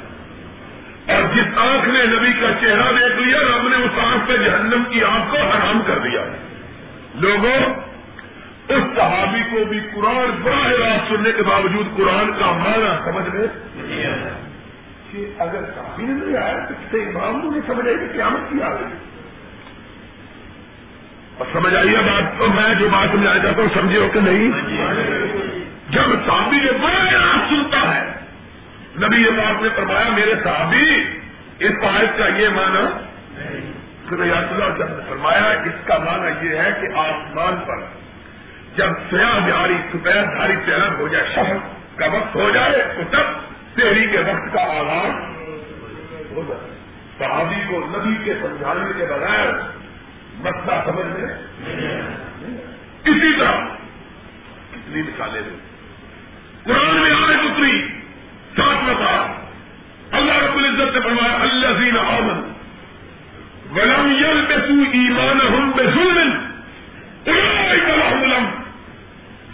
اور 1.14 1.36
جس 1.36 1.58
آنکھ 1.58 1.90
نے 1.90 2.06
نبی 2.06 2.34
کا 2.34 2.48
چہرہ 2.62 2.92
دیکھ 2.92 3.20
لیا، 3.22 3.40
رب 3.40 3.68
نے 3.68 3.76
اس 3.76 4.00
آنکھ 4.00 4.28
پہ 4.28 4.38
جہنم 4.38 4.84
کی 4.90 5.04
آنکھ 5.04 5.32
کو 5.32 5.38
حرام 5.38 5.82
کر 5.88 6.00
دیا۔ 6.00 6.22
لوگوں، 7.16 7.74
اس 8.68 8.84
صحابی 8.96 9.40
کو 9.52 9.66
بھی 9.66 9.80
قرآن 9.96 10.42
براہ 10.44 10.68
راست 10.68 11.14
سننے 11.14 11.32
کے 11.32 11.44
باوجود 11.44 11.98
قرآن 11.98 12.32
کا 12.40 12.52
معنی 12.52 13.12
سمجھ 13.12 13.36
میں 13.36 13.48
کہ 15.12 15.32
اگر 15.38 15.60
صحابی 15.76 16.04
نے 16.04 16.26
نہیں 16.26 16.44
آیا 16.44 16.66
تو 16.66 16.74
کسی 16.74 17.02
امام 17.02 17.42
کو 17.42 17.52
نہیں 17.52 17.62
سمجھ 17.68 17.88
آئی 17.88 17.98
کہ 17.98 18.14
قیامت 18.14 18.52
کی 18.52 18.62
آ 18.62 18.70
گئی 18.70 19.17
سمجھ 21.54 21.76
آئیے 21.76 21.98
بات؟ 21.98 22.38
تو 22.40 22.48
میں 22.48 22.74
جو 22.76 22.90
بات 22.90 23.08
سمجھانا 23.12 23.40
چاہتا 23.40 23.62
ہوں، 23.62 23.70
سمجھے 23.74 23.98
ہو 23.98 24.08
کہ 24.14 24.20
نہیں؟ 24.20 24.52
جب 25.90 26.14
صحابی 26.26 26.58
نے 26.58 26.72
بڑا 26.72 27.34
سنتا 27.50 27.82
ہے، 27.96 28.06
نبی 28.98 29.18
یہ 29.22 29.32
بات 29.38 29.62
نے 29.62 29.70
فرمایا، 29.76 30.10
میرے 30.10 30.34
صحابی، 30.44 31.04
اس 31.60 31.76
آیت 31.90 32.18
کا 32.18 32.28
یہ 32.38 32.50
مانا 32.50 32.86
جب 34.10 34.90
فرمایا، 35.10 35.46
اس 35.66 35.86
کا 35.86 35.98
مانا 35.98 36.28
یہ 36.42 36.58
ہے 36.58 36.70
کہ 36.82 36.88
آسمان 36.98 37.56
پر 37.68 37.80
جب 38.76 38.90
سیاہ 39.10 39.48
جاری 39.48 39.78
سفید 39.92 40.26
دھاری 40.38 40.56
چہر 40.66 41.00
ہو 41.00 41.08
جائے 41.08 41.26
شہر 41.36 41.58
کا 41.96 42.06
وقت 42.06 42.36
ہو 42.36 42.50
جائے، 42.50 42.84
تو 42.96 43.04
تب 43.12 43.26
تحری 43.76 44.06
کے 44.12 44.20
وقت 44.28 44.54
کا 44.54 44.62
آغاز 44.80 45.14
ہو 46.32 46.44
جائے۔ 46.48 46.76
صحابی 47.20 47.62
کو 47.68 47.80
نبی 47.88 48.16
کے 48.24 48.34
سمجھانے 48.42 48.92
کے 48.98 49.06
بغیر 49.06 49.48
مسئلہ 50.40 50.76
سمجھ 50.86 51.06
میں 51.06 51.34
اسی 53.06 53.40
طرح 53.40 53.66
کتنی 54.72 55.02
مثالیں 55.02 55.42
دیں 55.42 55.58
قرآن 56.64 56.96
میں 56.96 57.12
آئے 57.12 57.36
اتری 57.36 57.82
ساتھ 58.58 58.84
بتا 58.86 59.14
اللہ 60.12 60.38
رب 60.38 60.58
العزت 60.58 60.94
سے 60.94 61.00
فرمایا 61.02 61.34
اللہ 61.42 61.80
زین 61.80 61.98
آمن 61.98 62.40
ولم 63.76 64.12
یل 64.12 64.46
بے 64.48 64.56
سو 64.68 64.84
ایمان 64.92 65.42
ہم 65.42 65.72
بے 65.76 65.84
ظلم 65.84 66.30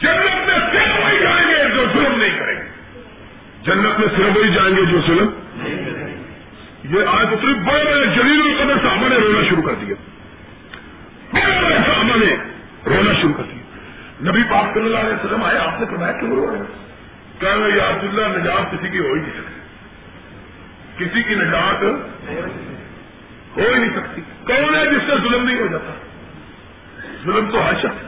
جنت 0.02 0.48
میں 0.48 0.60
صرف 0.72 1.00
وہی 1.04 1.18
جائیں 1.20 1.48
گے 1.48 1.76
جو 1.76 1.86
ظلم 1.94 2.20
نہیں 2.20 2.40
کریں 2.40 2.56
گے۔ 2.56 2.68
جنت 3.64 4.00
میں 4.00 4.08
صرف 4.18 4.38
وہی 4.38 4.50
جائیں 4.54 4.76
گے 4.76 4.86
جو 4.86 5.02
ظلم 5.08 5.30
یہ 6.90 7.08
آج 7.08 7.28
اتری، 7.32 7.54
بڑے 7.54 7.84
بڑے 7.84 8.06
جلیل 8.06 8.42
القدر 8.42 8.90
صاحبہ 8.90 9.10
نے 9.10 9.16
رونا 9.16 9.50
شروع 9.50 9.64
کر 9.64 9.74
دیا۔ 9.74 9.96
بڑے 12.04 12.26
نے 12.26 12.36
رونا 12.86 13.14
شروع 13.22 13.34
کر 13.34 13.44
دیا۔ 13.44 13.64
نبی 14.32 14.44
پاک 14.44 14.74
صلی 14.74 14.86
اللہ 14.86 14.98
علیہ 14.98 15.14
وسلم 15.14 15.44
آئے، 15.44 15.58
آپ 15.58 15.80
نے 15.80 15.86
فرمایا 15.86 16.12
کیوں 16.12 16.30
رو 16.30 16.52
رہے 16.52 16.58
ہیں۔ 16.58 16.84
کہ 17.40 17.46
یا 17.46 17.90
عبد 17.90 18.04
اللہ 18.04 18.38
نجات 18.38 18.72
کسی 18.72 18.90
کی 18.90 19.00
ہو 19.00 19.14
ہی 19.14 19.22
نہیں 19.22 19.32
سکتی۔ 19.34 19.54
کسی 21.06 21.24
کی 21.24 21.36
نجات 21.36 21.84
ہو 23.58 23.74
ہی 23.74 23.80
نہیں 23.80 23.90
سکتی۔ 23.90 24.22
کون 24.48 24.76
ہے 24.76 24.86
جس 24.86 25.02
سے 25.10 25.30
ظلم 25.30 25.46
نہیں 25.46 25.60
ہو 25.60 25.68
جاتا؟ 25.68 25.94
ظلم 27.24 27.52
تو 27.52 27.66
ہر 27.66 27.74
شخص۔ 27.74 28.06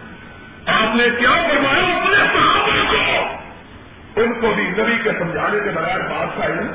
آپ 0.65 0.95
نے 0.95 1.07
کیا 1.19 1.31
فرمایا؟ 1.31 1.95
اپنے 1.95 2.17
صحابہ 2.33 2.91
کو۔ 2.91 3.35
ان 4.21 4.41
کو 4.41 4.53
بھی 4.55 4.63
نبی 4.63 4.97
کے 5.03 5.11
سمجھانے 5.19 5.59
کے 5.59 5.71
بغیر 5.71 5.99
بات 5.99 6.37
کا 6.37 6.45
علم 6.45 6.67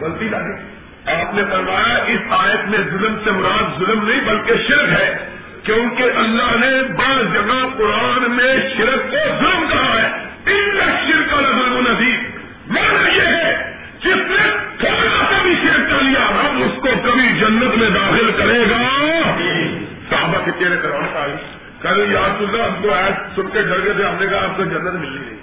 غلطی 0.00 0.28
لگی۔ 0.28 0.62
آپ 1.06 1.34
نے 1.34 1.42
فرمایا، 1.50 1.96
اس 1.96 2.20
آیت 2.30 2.68
میں 2.68 2.78
ظلم 2.78 3.16
سے 3.24 3.30
مراد 3.30 3.78
ظلم 3.78 4.08
نہیں، 4.08 4.20
بلکہ 4.20 4.54
شرک 4.68 4.88
ہے۔ 4.88 5.33
کیونکہ 5.64 6.02
اللہ 6.02 6.66
نے 6.66 6.82
بعض 6.82 7.34
جگہ 7.34 7.78
قرآن 7.78 8.30
میں 8.30 8.56
شرک 8.76 9.10
کو 9.10 9.16
ظلم 9.38 9.64
کہا 9.72 10.02
ہے۔ 10.02 10.08
ان 10.46 10.78
کا 10.78 10.84
شرک 11.06 11.30
کا 11.30 11.40
ظلم 11.40 11.86
نزیب 11.88 12.20
مانا 12.70 13.08
یہ 13.08 13.20
ہے، 13.20 13.76
جس 14.00 14.16
نے 14.16 14.56
تھوڑا 14.78 15.24
سا 15.30 15.42
بھی 15.42 15.54
شرک 15.62 15.90
کر 15.90 16.02
لیا 16.02 16.28
ہم 16.28 16.62
اس 16.62 16.82
کو 16.82 16.88
کبھی 17.02 17.28
جنت 17.40 17.76
میں 17.76 17.90
داخل 17.90 18.30
کرے 18.36 18.60
گا۔ 18.60 18.82
صحابہ 20.10 20.44
کے 20.44 20.50
چہرے 20.58 20.76
کروانا 20.82 21.20
آئی۔ 21.20 21.32
کل 21.82 22.12
یاد 22.12 22.42
اللہ، 22.42 22.62
ہم 22.62 22.82
کو 22.82 22.94
آج 22.94 23.12
سن 23.36 23.48
کے 23.52 23.62
ڈر 23.62 23.84
گئے 23.84 23.92
تھے، 23.92 24.04
ہم 24.04 24.14
نے 24.20 24.26
کہا، 24.26 24.44
آپ 24.44 24.56
کو 24.56 24.64
جنت 24.64 24.94
ملنی 24.94 25.18
نہیں 25.18 25.40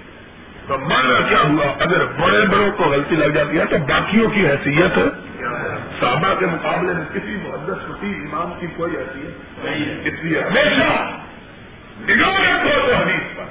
تو 0.67 0.77
مانا 0.77 1.19
کیا 1.29 1.39
ہوا؟ 1.39 1.73
اگر 1.79 2.05
بڑے 2.05 2.47
بڑوں 2.47 2.71
کو 2.71 2.83
غلطی 2.83 3.15
لگ 3.15 3.25
جاتی 3.25 3.59
ہے، 3.59 3.65
تو 3.65 3.77
باقیوں 3.77 4.29
کی 4.29 4.47
حیثیت 4.47 4.99
صحابہ 6.01 6.39
کے 6.39 6.45
مقابلے 6.45 6.93
میں 6.93 7.05
کسی 7.13 7.37
محدث 7.43 7.87
کسی 7.87 8.13
امام 8.15 8.59
کی 8.59 8.67
کوئی 8.67 8.97
حیثیت 8.97 9.65
نہیں 9.65 9.85
ہے۔ 9.85 10.07
اس 10.07 10.13
لیے 10.23 10.41
ہمیشہ 10.41 11.11
نگاہ 12.11 12.37
رکھو 12.37 12.87
تو 12.87 12.93
حدیث 12.93 13.37
پر۔ 13.37 13.43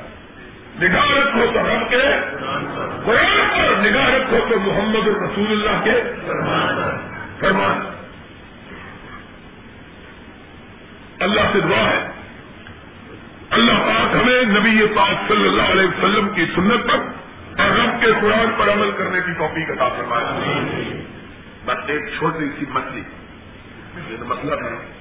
نگاہ 0.83 1.11
رکھو 1.11 1.47
تو 1.55 1.61
رب 1.61 1.91
کے۔ 1.91 2.03
قرآن 3.05 3.49
پر 3.51 3.91
نگاہ 3.91 4.09
رکھو 4.09 4.39
تو 4.51 4.61
محمد 4.61 5.09
رسول 5.09 5.47
اللہ 5.51 5.85
کے۔ 5.85 6.03
فرمان۔ 7.41 7.81
اللہ 11.21 11.41
سے 11.53 11.61
دعا 11.61 11.91
ہے۔ 11.91 12.07
اللہ 13.51 13.73
پاک 13.73 14.15
ہمیں 14.15 14.43
نبی 14.43 14.87
پاک 14.97 15.29
صلی 15.29 15.49
اللہ 15.49 15.63
علیہ 15.63 15.89
وسلم 15.89 16.29
کی 16.29 16.47
سنت 16.55 16.87
پر 16.87 16.99
اور 17.63 17.71
رب 17.71 18.01
کے 18.01 18.07
قرآن 18.21 18.47
پر 18.59 18.73
عمل 18.73 18.91
کرنے 18.97 19.21
کی 19.21 19.33
توفیق 19.39 19.71
عطا 19.71 19.89
فرمائے۔ 19.89 21.20
بس 21.71 21.91
ایک 21.91 22.09
چھوٹی 22.19 22.49
سی 22.59 22.65
مچھلی 22.69 23.03
یہ 24.09 24.17
مطلب 24.21 24.59
ہے۔ 24.65 24.93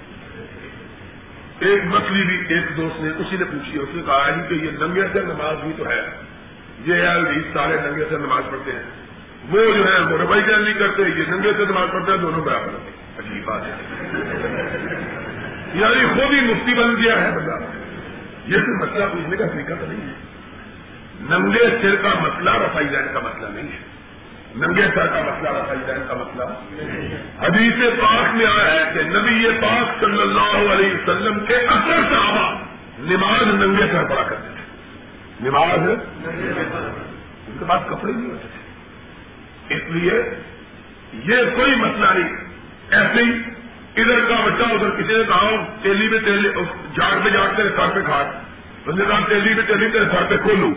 ایک 1.59 1.85
مچھلی 1.85 2.23
بھی 2.23 2.55
ایک 2.55 2.77
دوست 2.77 3.01
نے 3.01 3.09
اسی 3.09 3.37
نے 3.37 3.43
پوچھی 3.43 3.79
اس 3.79 3.89
نے 3.93 4.01
کہا 4.05 4.41
کہ 4.49 4.53
یہ 4.53 4.71
ننگے 4.71 5.01
سے 5.13 5.21
نماز 5.21 5.63
بھی 5.63 5.73
تو 5.77 5.89
ہے۔ 5.89 6.01
یہ 6.85 6.93
ہے 6.93 7.07
سارے 7.53 7.77
ننگے 7.89 8.05
سے 8.09 8.17
نماز 8.17 8.43
پڑھتے 8.51 8.71
ہیں۔ 8.71 8.83
وہ 9.49 9.77
جو 9.77 9.93
ہے، 9.93 9.99
وہ 9.99 10.17
ربائی 10.17 10.41
جان 10.49 10.63
نہیں 10.63 10.73
کرتے، 10.73 11.01
یہ 11.01 11.23
ننگے 11.27 11.51
سے 11.57 11.65
نماز 11.65 11.89
پڑھتے 11.91 12.11
ہیں، 12.11 12.17
دونوں 12.17 12.41
برابر 12.41 12.89
عجیب 13.17 13.45
بات 13.45 13.61
ہے۔ 13.65 13.73
یعنی 15.73 16.05
خود 16.05 16.33
ہی 16.33 16.41
مفتی 16.41 16.73
بن 16.73 17.03
گیا 17.03 17.21
ہے 17.21 17.31
بندہ۔ 17.31 17.65
یہ 18.45 18.57
کوئی 18.57 18.89
مسئلہ 18.89 19.05
پوچھنے 19.05 19.37
کا 19.37 19.47
طریقہ 19.47 19.73
تو 19.79 19.85
نہیں 19.85 20.07
ہے۔ 20.07 20.13
ننگے 21.21 21.77
سر 21.81 21.95
کا 21.95 22.13
مسئلہ، 22.19 22.49
رفائی 22.49 22.87
جان 22.87 23.03
کا 23.13 23.19
مسئلہ 23.19 23.47
نہیں 23.47 23.71
ہے۔ 23.71 23.88
ننگے 24.55 24.87
سر 24.95 25.07
کا 25.07 25.21
مسئلہ 25.21 25.49
رفائی 25.49 25.79
جان 25.87 26.03
کا 26.07 26.13
مسئلہ۔ 26.13 26.43
حدیث 27.45 27.99
پاک 27.99 28.35
میں 28.35 28.45
آیا 28.45 28.73
ہے 28.73 28.91
کہ 28.93 29.01
نبی 29.01 29.49
پاک 29.61 29.99
صلی 29.99 30.21
اللہ 30.21 30.73
علیہ 30.73 30.93
وسلم 30.93 31.45
کے 31.45 31.55
اثر 31.55 32.01
صحابہ 32.09 32.59
نماز 32.99 33.47
ننگے 33.47 33.83
سر 33.91 34.03
پڑا 34.03 34.23
کرتے 34.23 34.47
تھے۔ 34.55 34.63
نماز 35.49 35.79
ان 35.79 37.55
کے 37.59 37.65
پاس 37.67 37.81
کپڑے 37.89 38.11
نہیں 38.13 38.31
ہوتے 38.31 38.47
تھے۔ 38.51 39.75
اس 39.75 39.81
لیے 39.89 40.13
یہ 41.13 41.43
کوئی 41.55 41.75
مسئلہ 41.75 42.19
نہیں۔ 42.19 42.35
ایسے 42.89 43.23
ہی 43.23 43.31
ادھر 44.01 44.19
کا 44.19 44.35
بچہ 44.45 44.63
ادھر 44.63 44.89
کسی 44.89 45.17
نے 45.17 45.23
کہا 45.27 45.49
تیلی 45.81 46.09
میں 46.09 46.19
تیلی 46.19 46.49
جھاڑ 46.95 47.13
پہ 47.23 47.29
جھاڑ 47.29 47.47
تیرے 47.55 47.69
سر 47.69 47.87
پہ 47.87 48.01
کھاٹ 48.01 48.48
اس 48.85 48.95
نے 48.95 49.05
کہا 49.07 49.19
میں 49.19 49.89
تیرے 49.91 50.05
سر 50.11 50.25
پہ 50.29 50.37
کھولوں۔ 50.37 50.73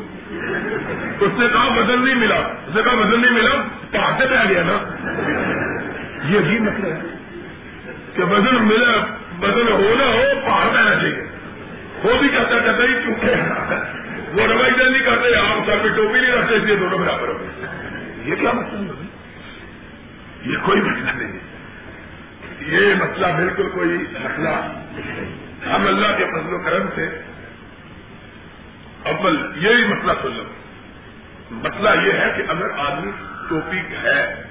اس 1.21 1.39
نے 1.39 1.47
کہا، 1.53 1.69
وزن 1.77 2.05
نہیں 2.05 2.15
ملا۔ 2.15 2.37
اس 2.37 2.75
نے 2.75 2.83
کہا، 2.83 2.95
وزن 2.95 3.21
نہیں 3.21 3.31
ملا 3.31 3.51
پہاڑے 3.91 4.27
پہ 4.27 4.37
آ 4.37 4.45
گیا 4.45 4.63
نا۔ 4.67 4.95
یہ 6.25 6.39
بھی 6.39 6.59
مسئلہ 6.59 6.87
ہے 6.87 7.01
کہ 8.15 8.25
وزن 8.25 8.55
ملا، 8.55 9.17
وزن 9.43 9.69
ہو 9.73 9.95
نہ 9.99 10.03
ہو، 10.03 10.23
پہاڑ 10.45 10.69
پہنا 10.73 10.95
چاہیے 10.95 11.27
وہ 12.05 12.19
بھی 12.21 12.29
کہتا 12.29 12.59
کہتا 12.59 12.85
ہی 12.85 12.95
چونکہ 13.05 13.31
وہ 14.33 14.47
روائی 14.47 14.73
دہ 14.79 14.83
نہیں 14.83 15.03
کرتے، 15.03 15.35
آپ 15.35 15.67
سر 15.67 15.79
پہ 15.83 15.89
ٹوپی 15.89 16.21
نہیں 16.21 16.33
رکھتے، 16.33 16.55
اس 16.55 16.63
لیے 16.63 16.77
دونوں 16.77 16.99
برابر 16.99 17.29
ہو 17.29 17.39
گئے۔ 17.41 17.67
یہ 18.25 18.35
کیا 18.35 18.53
مسئلہ 18.53 18.93
یہ 20.53 20.57
کوئی 20.63 20.81
مسئلہ 20.81 21.11
نہیں 21.11 21.33
ہے۔ 21.33 21.53
یہ 22.67 22.95
مسئلہ 22.95 23.27
بالکل 23.37 23.69
کوئی 23.69 23.91
مسئلہ 24.25 24.49
ہم 25.69 25.87
اللہ 25.87 26.07
کے 26.19 26.25
فضل 26.25 26.55
و 26.55 26.59
کرم 26.59 26.87
سے 26.95 27.32
اول 29.05 29.53
یہی 29.57 29.85
مسئلہ 29.85 30.13
سن 30.23 30.33
لو۔ 30.33 30.43
مسئلہ 31.51 31.89
یہ 32.07 32.13
ہے 32.13 32.33
کہ 32.37 32.43
اگر 32.49 32.71
آدمی 32.79 33.11
ٹوپی 33.49 33.79
ہے، 33.79 34.43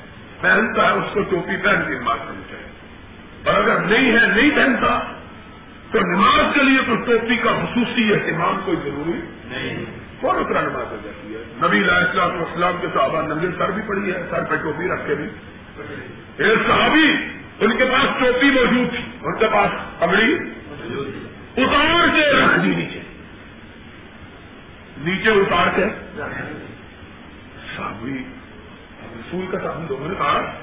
پہنتا 0.41 0.85
ہے، 0.85 0.91
اس 0.91 1.13
کو 1.13 1.21
ٹوپی 1.21 1.57
پہن 1.57 1.81
کے 1.87 1.93
نماز 1.93 2.17
کرنی 2.27 2.41
چاہیے۔ 2.49 2.71
اور 3.43 3.63
اگر 3.63 3.79
نہیں 3.79 4.11
ہے، 4.11 4.27
نہیں 4.27 4.49
پہنتا، 4.55 4.99
تو 5.91 5.99
نماز 5.99 6.53
کے 6.53 6.63
لیے 6.63 6.79
تو 6.87 6.95
ٹوپی 6.95 7.35
کا 7.35 7.51
خصوصی 7.51 8.13
اہتمام 8.13 8.59
کوئی 8.65 8.77
ضروری 8.83 9.19
نہیں۔ 9.43 9.85
کون 10.19 10.35
اتنا 10.39 10.61
نماز 10.61 10.91
ہو 10.91 10.97
جاتی 11.03 11.35
ہے؟ 11.35 11.67
نبی 11.67 11.77
علیہ 11.77 11.91
السلام 11.91 12.31
اسلام 12.31 12.73
کے 12.81 12.87
صحابہ 12.93 13.21
ننگے 13.21 13.47
سر 13.57 13.71
بھی 13.71 13.81
پڑی 13.87 14.13
ہے، 14.13 14.23
سر 14.29 14.43
پہ 14.43 14.55
ٹوپی 14.55 14.87
رکھ 14.87 15.07
کے 15.07 15.15
بھی۔ 15.15 15.27
ایک 16.37 16.59
صحابی 16.67 17.15
ان 17.59 17.77
کے 17.77 17.85
پاس 17.85 18.09
ٹوپی 18.19 18.49
موجود 18.49 18.89
تھی، 18.89 19.03
ان 19.21 19.37
کے 19.37 19.45
پاس 19.53 19.99
پگڑی 19.99 20.35
اتار 21.57 22.07
کے 22.15 22.33
رکھ 22.33 22.59
دی 22.63 22.75
نیچے۔ 22.75 23.00
نیچے 25.03 25.29
اتار 25.31 25.67
کے 25.75 25.85
صابری 27.77 28.23
رسول 29.19 29.45
کا 29.51 29.57
صاحب 29.63 29.85
لوگوں 29.89 30.07
نے 30.07 30.15
کہا 30.17 30.53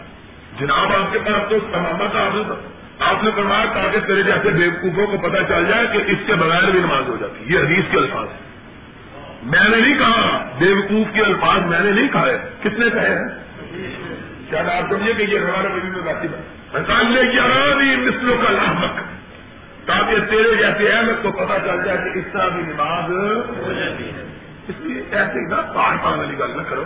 جناب 0.61 0.93
آپ 0.93 1.12
کے 1.12 1.18
پاس 1.18 1.49
تو 1.49 1.59
تمام 1.72 1.99
کا 2.12 2.55
آپ 2.99 3.24
نے 3.24 3.30
فرمایا 3.36 3.64
تاکہ 3.64 4.01
تیرے 4.01 4.22
جیسے 4.22 4.49
بیوقوفوں 4.49 5.07
کو 5.07 5.28
پتا 5.28 5.43
چل 5.43 5.66
جائے 5.66 5.86
کہ 5.93 6.11
اس 6.11 6.18
کے 6.26 6.34
بغیر 6.34 6.70
بھی 6.70 6.80
نماز 6.80 7.09
ہو 7.09 7.16
جاتی۔ 7.20 7.55
یہ 7.55 7.59
حدیث 7.59 7.84
کے 7.91 7.99
الفاظ 7.99 8.28
ہیں۔ 8.28 8.49
میں 9.43 9.68
نے 9.68 9.76
نہیں 9.76 9.99
کہا 9.99 10.51
بیوقوف 10.59 11.07
کے 11.14 11.22
الفاظ 11.22 11.61
میں 11.61 11.80
نے 11.80 11.91
نہیں 11.91 12.09
کہا 12.09 12.26
کس 12.62 12.78
نے 12.78 12.91
کہے 12.91 13.14
ہیں؟ 13.14 13.39
کیا 14.51 14.61
آپ 14.61 14.93
سمجھے 14.93 15.12
کہ 15.12 15.22
یہ 15.22 15.39
ہمارے 15.39 15.68
مجھے 15.68 15.89
میں 15.89 16.12
باقی 16.12 16.28
بات 16.28 17.34
یارانی 17.34 17.97
مسلوں 17.97 18.36
کا 18.36 18.53
لاحق 18.53 18.97
تاکہ 19.86 20.30
تیرے 20.30 20.55
جیسے 20.55 20.93
احمد 20.93 21.22
کو 21.22 21.32
پتا 21.32 21.59
چل 21.59 21.84
جائے 21.84 21.99
کہ 21.99 22.18
اس 22.18 22.24
طرح 22.32 22.49
بھی 22.49 22.62
نماز 22.62 23.11
ہو 23.66 23.72
جاتی 23.72 24.05
ہے۔ 24.05 24.27
اس 24.68 24.74
لیے 24.80 25.02
ایسے 25.10 25.38
ہی 25.38 25.50
پار 25.74 25.96
پان 26.04 26.18
والی 26.18 26.38
گل 26.38 26.56
نہ 26.56 26.62
کرو۔ 26.62 26.84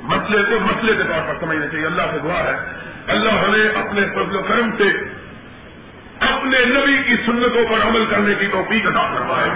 مسئلے 0.00 0.42
کو 0.42 0.60
مسئلے 0.60 0.96
کے 0.96 1.02
طور 1.02 1.28
پر 1.28 1.34
سمجھنا 1.40 1.66
چاہیے۔ 1.66 1.86
اللہ 1.86 2.02
سے 2.10 2.18
دعا 2.24 2.42
ہے۔ 2.42 2.82
اللہ 3.08 3.30
ہمیں 3.30 3.68
اپنے 3.68 4.00
فضل 4.14 4.36
و 4.36 4.42
کرم 4.42 4.70
سے 4.78 4.84
اپنے 6.20 6.64
نبی 6.64 7.02
کی 7.02 7.16
سنتوں 7.26 7.64
پر 7.70 7.88
عمل 7.88 8.04
کرنے 8.10 8.34
کی 8.34 8.46
توفیق 8.46 8.86
عطا 8.86 9.14
کروائے 9.14 9.50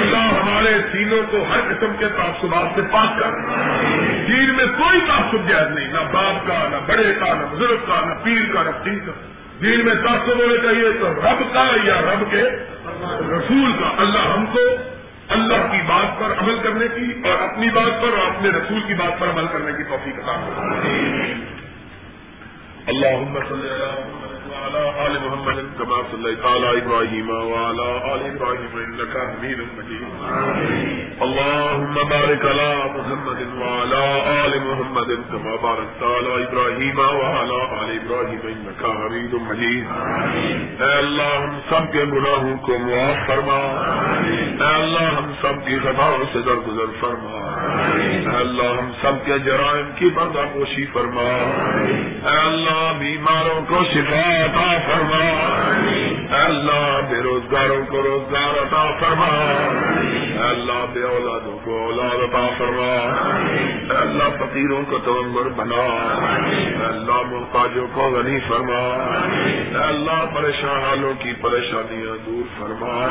اللہ 0.00 0.16
ہمارے 0.16 0.76
سینوں 0.92 1.22
کو 1.30 1.44
ہر 1.50 1.60
قسم 1.60 1.92
کے 1.98 2.06
تعصبات 2.16 2.68
سے 2.74 2.82
پاک 2.90 3.20
کر 3.20 3.30
دین 4.28 4.54
میں 4.56 4.66
کوئی 4.66 5.00
تعصب 5.08 5.48
جائز 5.48 5.68
نہیں، 5.74 5.88
نہ 5.88 6.00
باپ 6.12 6.48
کا، 6.48 6.68
نہ 6.70 6.76
بڑے 6.86 7.14
کا، 7.14 7.34
نہ 7.34 7.54
بزرگ 7.54 7.76
کا، 7.86 8.04
نہ 8.04 8.24
پیر 8.24 8.54
کا، 8.54 8.62
نہ 8.62 8.84
پیر 8.84 8.98
کا۔ 9.06 9.12
دین 9.62 9.84
میں 9.84 9.94
تعصب 9.94 10.38
ہونے 10.38 10.56
چاہیے 10.62 10.92
تو 11.00 11.12
رب 11.12 11.54
کا 11.54 11.68
یا 11.84 12.00
رب 12.00 12.30
کے 12.30 12.42
رسول 13.36 13.72
کا۔ 13.72 13.94
اللہ 13.98 14.18
ہم 14.18 14.46
کو 14.46 14.60
اللہ 15.28 15.66
کی 15.70 15.80
بات 15.86 16.20
پر 16.20 16.32
عمل 16.38 16.58
کرنے 16.58 16.86
کی 16.88 17.28
اور 17.28 17.42
اپنی 17.42 17.70
بات 17.70 18.02
پر 18.02 18.18
اور 18.18 18.26
اپنے 18.26 18.50
رسول 18.50 18.80
کی 18.86 18.94
بات 18.94 19.20
پر 19.20 19.30
عمل 19.30 19.46
کرنے 19.46 19.72
کی 19.72 19.82
توفیق 19.82 20.18
عطا 20.18 20.36
اللہ 22.86 23.38
وعلى 24.58 25.06
آل 25.06 25.18
محمد 25.18 25.78
كما 25.78 25.96
صليت 26.10 26.44
على 26.44 26.80
إبراهيم 26.80 27.30
وعلى 27.30 27.98
آل 28.12 28.34
إبراهيم 28.34 28.78
إنك 28.78 29.16
حميد 29.16 29.58
مجيد. 29.78 30.02
اللهم 31.20 31.94
بارك 31.94 32.46
على 32.46 32.74
محمد 32.94 33.62
وعلى 33.62 34.20
آل 34.44 34.58
محمد 34.58 35.30
كما 35.30 35.56
باركت 35.62 36.02
على 36.02 36.44
إبراهيم 36.44 36.98
وعلى 36.98 37.60
آل 37.62 37.98
إبراهيم 38.02 38.46
إنك 38.46 38.84
حميد 38.84 39.34
مجيد. 39.34 39.84
اے 40.82 40.98
اللہ، 40.98 41.40
ہم 41.40 41.58
سب 41.68 41.92
کے 41.92 42.04
گناہوں 42.04 42.56
کو 42.56 42.78
معاف 42.78 43.26
فرما۔ 43.26 43.58
اے 44.60 44.82
اللہ، 44.82 45.18
ہم 45.18 45.32
سب 45.40 45.66
کی 45.66 45.78
خطاؤں 45.78 46.24
سے 46.32 46.38
درگزر 46.40 47.00
فرما۔ 47.00 47.38
اے 48.30 48.36
اللہ، 48.36 48.62
ہم 48.62 48.90
سب 49.02 49.26
کے 49.26 49.38
جرائم 49.38 49.90
کی 49.94 50.10
پردہ 50.10 50.44
پوشی 50.52 50.86
فرما۔ 50.86 51.52
اے 52.30 52.46
اللہ، 52.46 52.92
بیماروں 52.98 53.60
کو 53.68 53.84
شفا 53.94 54.46
عطا 54.48 54.78
فرما۔ 54.86 55.48
اللہ 56.30 57.00
بے 57.10 57.22
روزگاروں 57.22 57.86
کو 57.86 58.02
روزگار 58.02 58.62
عطا 58.62 58.90
فرما۔ 59.00 59.54
اللہ 60.50 60.84
بے 60.92 61.02
اولادوں 61.02 61.58
کو 61.64 61.84
اولاد 61.84 62.16
عطا 62.16 62.46
فرما۔ 62.58 63.22
اللہ 63.88 64.28
فقیروں 64.38 64.82
کو 64.88 64.98
تمبر 64.98 65.48
بنا۔ 65.48 65.84
اللہ 66.86 67.22
محتاجوں 67.30 67.86
کو 67.92 68.00
غنی 68.00 68.38
فرما۔ 68.48 69.08
اللہ 69.82 70.24
پریشان 70.34 70.82
حالوں 70.82 71.12
کی 71.18 71.32
پریشانیاں 71.32 72.26
دور 72.26 72.60
فرما۔ 72.60 73.06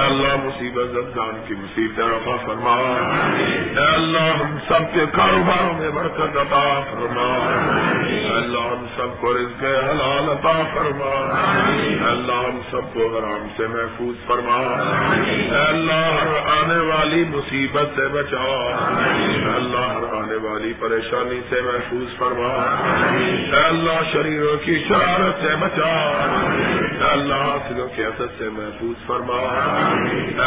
اللہ 0.00 0.36
مصیبت 0.44 0.88
زدان 0.92 1.44
کی 1.48 1.54
مصیبت 1.54 2.00
رفا 2.00 2.36
فرما۔ 2.46 2.76
اللہ 3.94 4.42
ہم 4.42 4.56
سب 4.68 4.94
کے 4.94 5.00
کاروباروں 5.12 5.80
میں 5.80 5.90
برکت 5.90 6.36
عطا 6.36 6.80
فرما۔ 6.90 7.38
اللہ 8.36 8.58
ہم 8.58 8.86
سب 8.96 9.20
کو 9.20 9.32
رزق 9.34 9.64
حلال 9.64 10.34
عطا 10.44 10.62
فرما۔ 10.74 11.34
اللہ 12.10 12.32
ہم 12.32 12.60
سب 12.70 12.94
کو 12.94 13.18
حرام 13.18 13.48
سے 13.56 13.66
محفوظ 13.66 14.26
فرما۔ 14.26 14.56
اللہ 15.68 15.92
ہر 15.92 16.50
آنے 16.50 16.78
والی 16.78 17.24
مصیبت 17.24 17.86
سے 17.96 18.08
بچا۔ 18.08 18.76
اللہ 19.54 19.78
ہر 19.78 20.14
آنے 20.14 20.36
والی 20.36 20.72
پریشانی 20.72 21.40
سے 21.50 21.60
محفوظ 21.60 22.18
فرما۔ 22.18 22.74
اللہ 23.66 24.12
شریروں 24.12 24.56
کی 24.64 24.84
شرارت 24.88 25.42
سے 25.42 25.56
بچا۔ 25.60 26.12
اللہ 27.00 27.34
حاصلوں 27.34 27.88
کی 27.96 28.04
حسد 28.04 28.38
سے 28.38 28.48
محفوظ 28.50 29.06
فرما۔ 29.06 29.42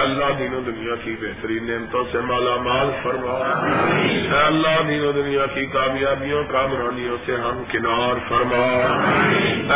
اللہ 0.01 0.25
دین 0.39 0.53
و 0.53 0.59
دنیا 0.59 0.95
کی 1.03 1.15
بہترین 1.21 1.67
نعمتوں 1.67 2.03
سے 2.11 2.19
مالا 2.19 2.55
مال 2.55 2.91
فرما۔ 3.03 3.37
اللہ 4.45 4.81
دین 4.87 5.05
و 5.05 5.11
دنیا 5.11 5.45
کی 5.45 5.65
کامیابیوں 5.65 6.43
کامرانیوں 6.51 7.17
سے 7.25 7.35
ہم 7.35 7.63
کنار 7.71 8.29
فرما۔ 8.29 8.65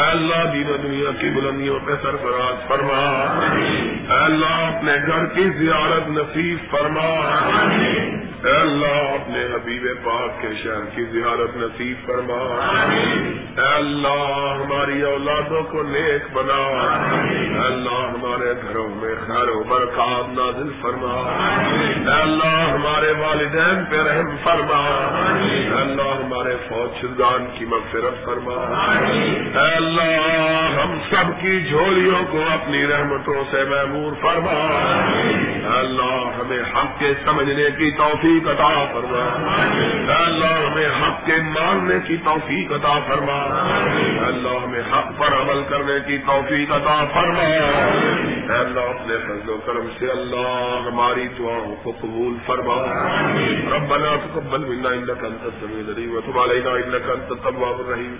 اللہ 0.09 0.51
دین 0.53 0.69
و 0.69 0.77
دنیا 0.77 1.11
کی 1.21 1.29
بلندیوں 1.29 1.79
پہ 1.79 1.91
سرفراز 2.03 2.67
فرما۔ 2.67 3.25
اللہ 4.25 4.77
اپنے 4.77 4.93
گھر 5.07 5.25
کی 5.25 5.49
زیارت 5.49 6.09
نصیب 6.09 6.57
فرما۔ 6.71 7.09
اے 8.43 8.55
اللہ 8.55 9.15
اپنے 9.31 9.45
حبیب 9.45 9.87
پاک 10.03 10.41
کے 10.41 10.47
شہر 10.63 10.95
کی 10.95 11.03
زیارت 11.03 11.57
نصیب 11.57 11.97
فرما۔ 12.05 12.37
اے 13.57 13.75
اللہ 13.75 14.55
ہماری 14.63 15.01
اولادوں 15.01 15.63
کو 15.63 15.83
نیک 15.83 16.33
بنا۔ 16.33 16.61
اے 17.33 17.65
اللہ 17.65 18.09
ہمارے 18.09 18.53
گھروں 18.61 18.89
میں 18.89 19.15
خیر 19.27 19.49
و 19.49 19.63
برکات 19.63 20.33
نازل 20.33 20.69
فرما۔ 20.81 21.13
اے 22.15 22.21
اللہ 22.21 22.69
ہمارے 22.71 23.11
والدین 23.11 23.85
پہ 23.89 24.01
رحم 24.01 24.35
فرما۔ 24.43 24.81
اے 25.51 25.81
اللہ 25.81 26.25
ہمارے 26.25 26.55
فوج 26.69 27.01
شدگان 27.01 27.45
کی 27.59 27.65
مغفرت 27.65 28.25
فرما۔ 28.25 28.87
اے 29.59 29.75
اللہ 29.75 30.81
ہم 30.81 30.99
سب 31.09 31.41
کی 31.41 31.65
جھولیوں 31.69 32.23
کو 32.31 32.41
اپنی 32.49 32.87
رحمتوں 32.87 33.43
سے 33.51 33.63
محمور 33.63 34.11
فرما۔ 34.21 34.57
اے 35.21 35.79
اللہ 35.79 36.31
ہمیں 36.41 36.59
حق 36.59 36.99
کے 36.99 37.13
سمجھنے 37.25 37.63
کی 37.77 37.91
توفیق 37.91 38.11
توفیق 38.11 38.49
عطا 38.49 38.85
فرما۔ 38.93 39.20
اللہ 40.13 40.45
ہمیں 40.45 40.87
حق 40.87 41.25
کے 41.25 41.33
ماننے 41.41 41.95
کی 42.07 42.17
توفیق 42.17 42.71
عطا 42.71 42.99
فرما۔ 43.07 43.39
اللہ 44.27 44.63
ہمیں 44.63 44.81
حق 44.93 45.19
پر 45.19 45.41
عمل 45.41 45.63
کرنے 45.69 45.93
کی 46.07 46.17
توفیق 46.17 46.71
عطا 46.71 47.05
فرما۔ 47.13 47.43
اللہ 48.53 48.79
اپنے 48.79 49.17
فضل 49.17 49.49
و 49.49 49.57
کرم 49.65 49.87
سے 49.99 50.11
اللہ 50.11 50.81
ہماری 50.87 51.27
دعاؤں 51.39 51.75
کو 51.83 51.91
قبول 52.01 52.33
فرما۔ 52.45 52.75
ربنا 53.75 54.15
تقبل 54.15 54.65
منا 54.65 54.89
انك 54.89 55.25
انت 55.25 55.43
السميع 55.43 55.83
العليم 55.87 56.15
وتب 56.15 56.39
علينا 56.39 56.69
انك 56.69 57.09
انت 57.09 57.31
التواب 57.31 57.79
الرحيم 57.79 58.15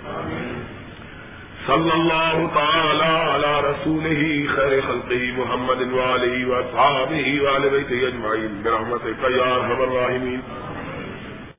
صلى 1.66 1.92
الله 1.92 2.46
تعالى 2.54 3.10
على 3.34 3.52
رسوله 3.60 4.22
خير 4.54 4.80
خلقه 4.80 5.20
محمد 5.36 5.92
وعليه 5.92 6.46
وأصحابه 6.46 7.26
وعلى 7.42 7.68
بيته 7.68 8.08
أجمعين 8.08 8.62
برحمتك 8.62 9.24
يا 9.24 9.54
أرحم 9.56 9.82
الراحمين 9.82 10.40